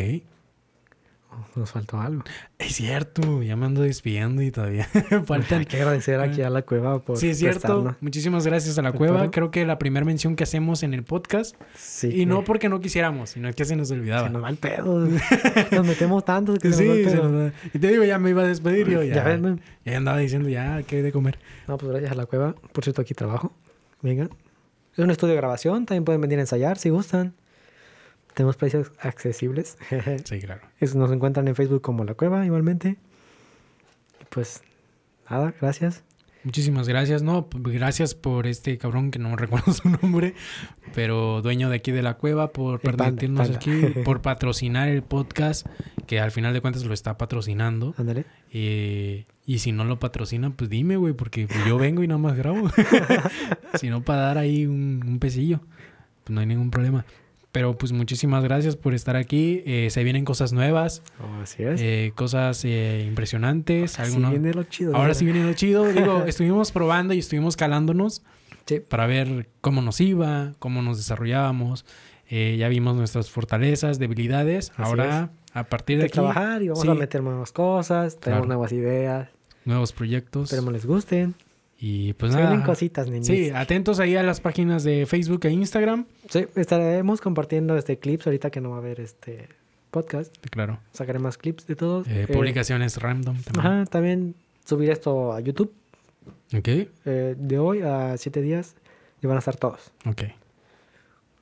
[1.56, 2.24] Nos faltó algo.
[2.58, 5.66] Es cierto, ya me ando despidiendo y todavía Hay faltan.
[5.66, 7.96] que agradecer aquí a la cueva por Sí, es cierto.
[8.02, 9.16] Muchísimas gracias a la ¿De cueva.
[9.18, 9.32] acuerdo?
[9.32, 11.56] Creo que la primera mención que hacemos en el podcast.
[11.76, 14.28] Sí, y que no porque no quisiéramos, sino que se nos olvidaba.
[14.28, 15.00] se nos va el pedo.
[15.72, 17.30] Nos metemos tanto que se Sí, nos va el se pedo.
[17.30, 17.54] nos va.
[17.74, 19.04] Y te digo, ya me iba a despedir yo.
[19.04, 21.38] Ya, Ya ya andaba diciendo, ya, ¿qué hay de comer?
[21.68, 22.56] No, pues gracias a la cueva.
[22.72, 23.54] Por cierto, aquí trabajo.
[24.02, 24.30] Vengan.
[24.98, 25.86] Es un estudio de grabación.
[25.86, 27.36] También pueden venir a ensayar si gustan.
[28.34, 29.78] Tenemos precios accesibles.
[30.26, 30.62] Sí, claro.
[30.96, 32.98] Nos encuentran en Facebook como La Cueva igualmente.
[34.20, 34.64] Y pues
[35.30, 36.04] nada, gracias.
[36.44, 40.34] Muchísimas gracias, no, gracias por este cabrón que no recuerdo su nombre,
[40.94, 43.58] pero dueño de aquí de la cueva, por panda, permitirnos panda.
[43.58, 45.68] aquí, por patrocinar el podcast,
[46.06, 47.94] que al final de cuentas lo está patrocinando.
[47.98, 48.26] Ándale.
[48.52, 52.20] Eh, y si no lo patrocinan, pues dime, güey, porque pues, yo vengo y nada
[52.20, 52.70] más grabo.
[53.76, 55.62] si no, para dar ahí un, un pesillo,
[56.24, 57.06] pues no hay ningún problema.
[57.58, 59.64] Pero pues muchísimas gracias por estar aquí.
[59.66, 61.82] Eh, se vienen cosas nuevas, Oh, así es.
[61.82, 64.00] eh, cosas eh, impresionantes.
[64.00, 64.92] Así alguno- viene lo chido.
[64.94, 65.14] Ahora mira.
[65.16, 65.86] sí viene lo chido.
[65.92, 68.22] Digo, estuvimos probando y estuvimos calándonos
[68.66, 68.80] Sí.
[68.82, 71.86] para ver cómo nos iba, cómo nos desarrollábamos.
[72.30, 74.72] Eh, ya vimos nuestras fortalezas, debilidades.
[74.72, 76.90] Así Ahora, a partir de que aquí, trabajar y vamos sí.
[76.90, 78.20] a meter nuevas cosas.
[78.20, 78.48] Tenemos Claro.
[78.48, 79.30] nuevas ideas.
[79.66, 80.44] nuevos proyectos.
[80.52, 81.36] Esperemos les gusten.
[81.80, 82.50] Y pues Se nada.
[82.50, 83.28] vienen cositas, niños.
[83.28, 86.06] Sí, atentos ahí a las páginas de Facebook e Instagram.
[86.30, 89.48] Sí, estaremos compartiendo este clips ahorita que no va a haber este
[89.92, 90.36] podcast.
[90.50, 90.80] Claro.
[90.92, 92.08] Sacaré más clips de todos.
[92.08, 93.66] Eh, Eh, publicaciones random también.
[93.66, 94.34] Ajá, también
[94.66, 95.72] subiré esto a YouTube.
[96.56, 98.76] Ok, eh, de hoy a siete días
[99.22, 99.92] y van a estar todos.
[100.06, 100.24] ok.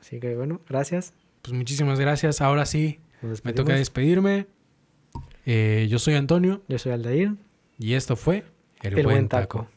[0.01, 1.13] Así que bueno, gracias.
[1.41, 2.41] Pues muchísimas gracias.
[2.41, 2.99] Ahora sí,
[3.43, 4.47] me toca despedirme.
[5.47, 7.35] Eh, yo soy Antonio Yo soy Aldair.
[7.79, 8.43] y esto fue
[8.81, 9.67] El, buen taco.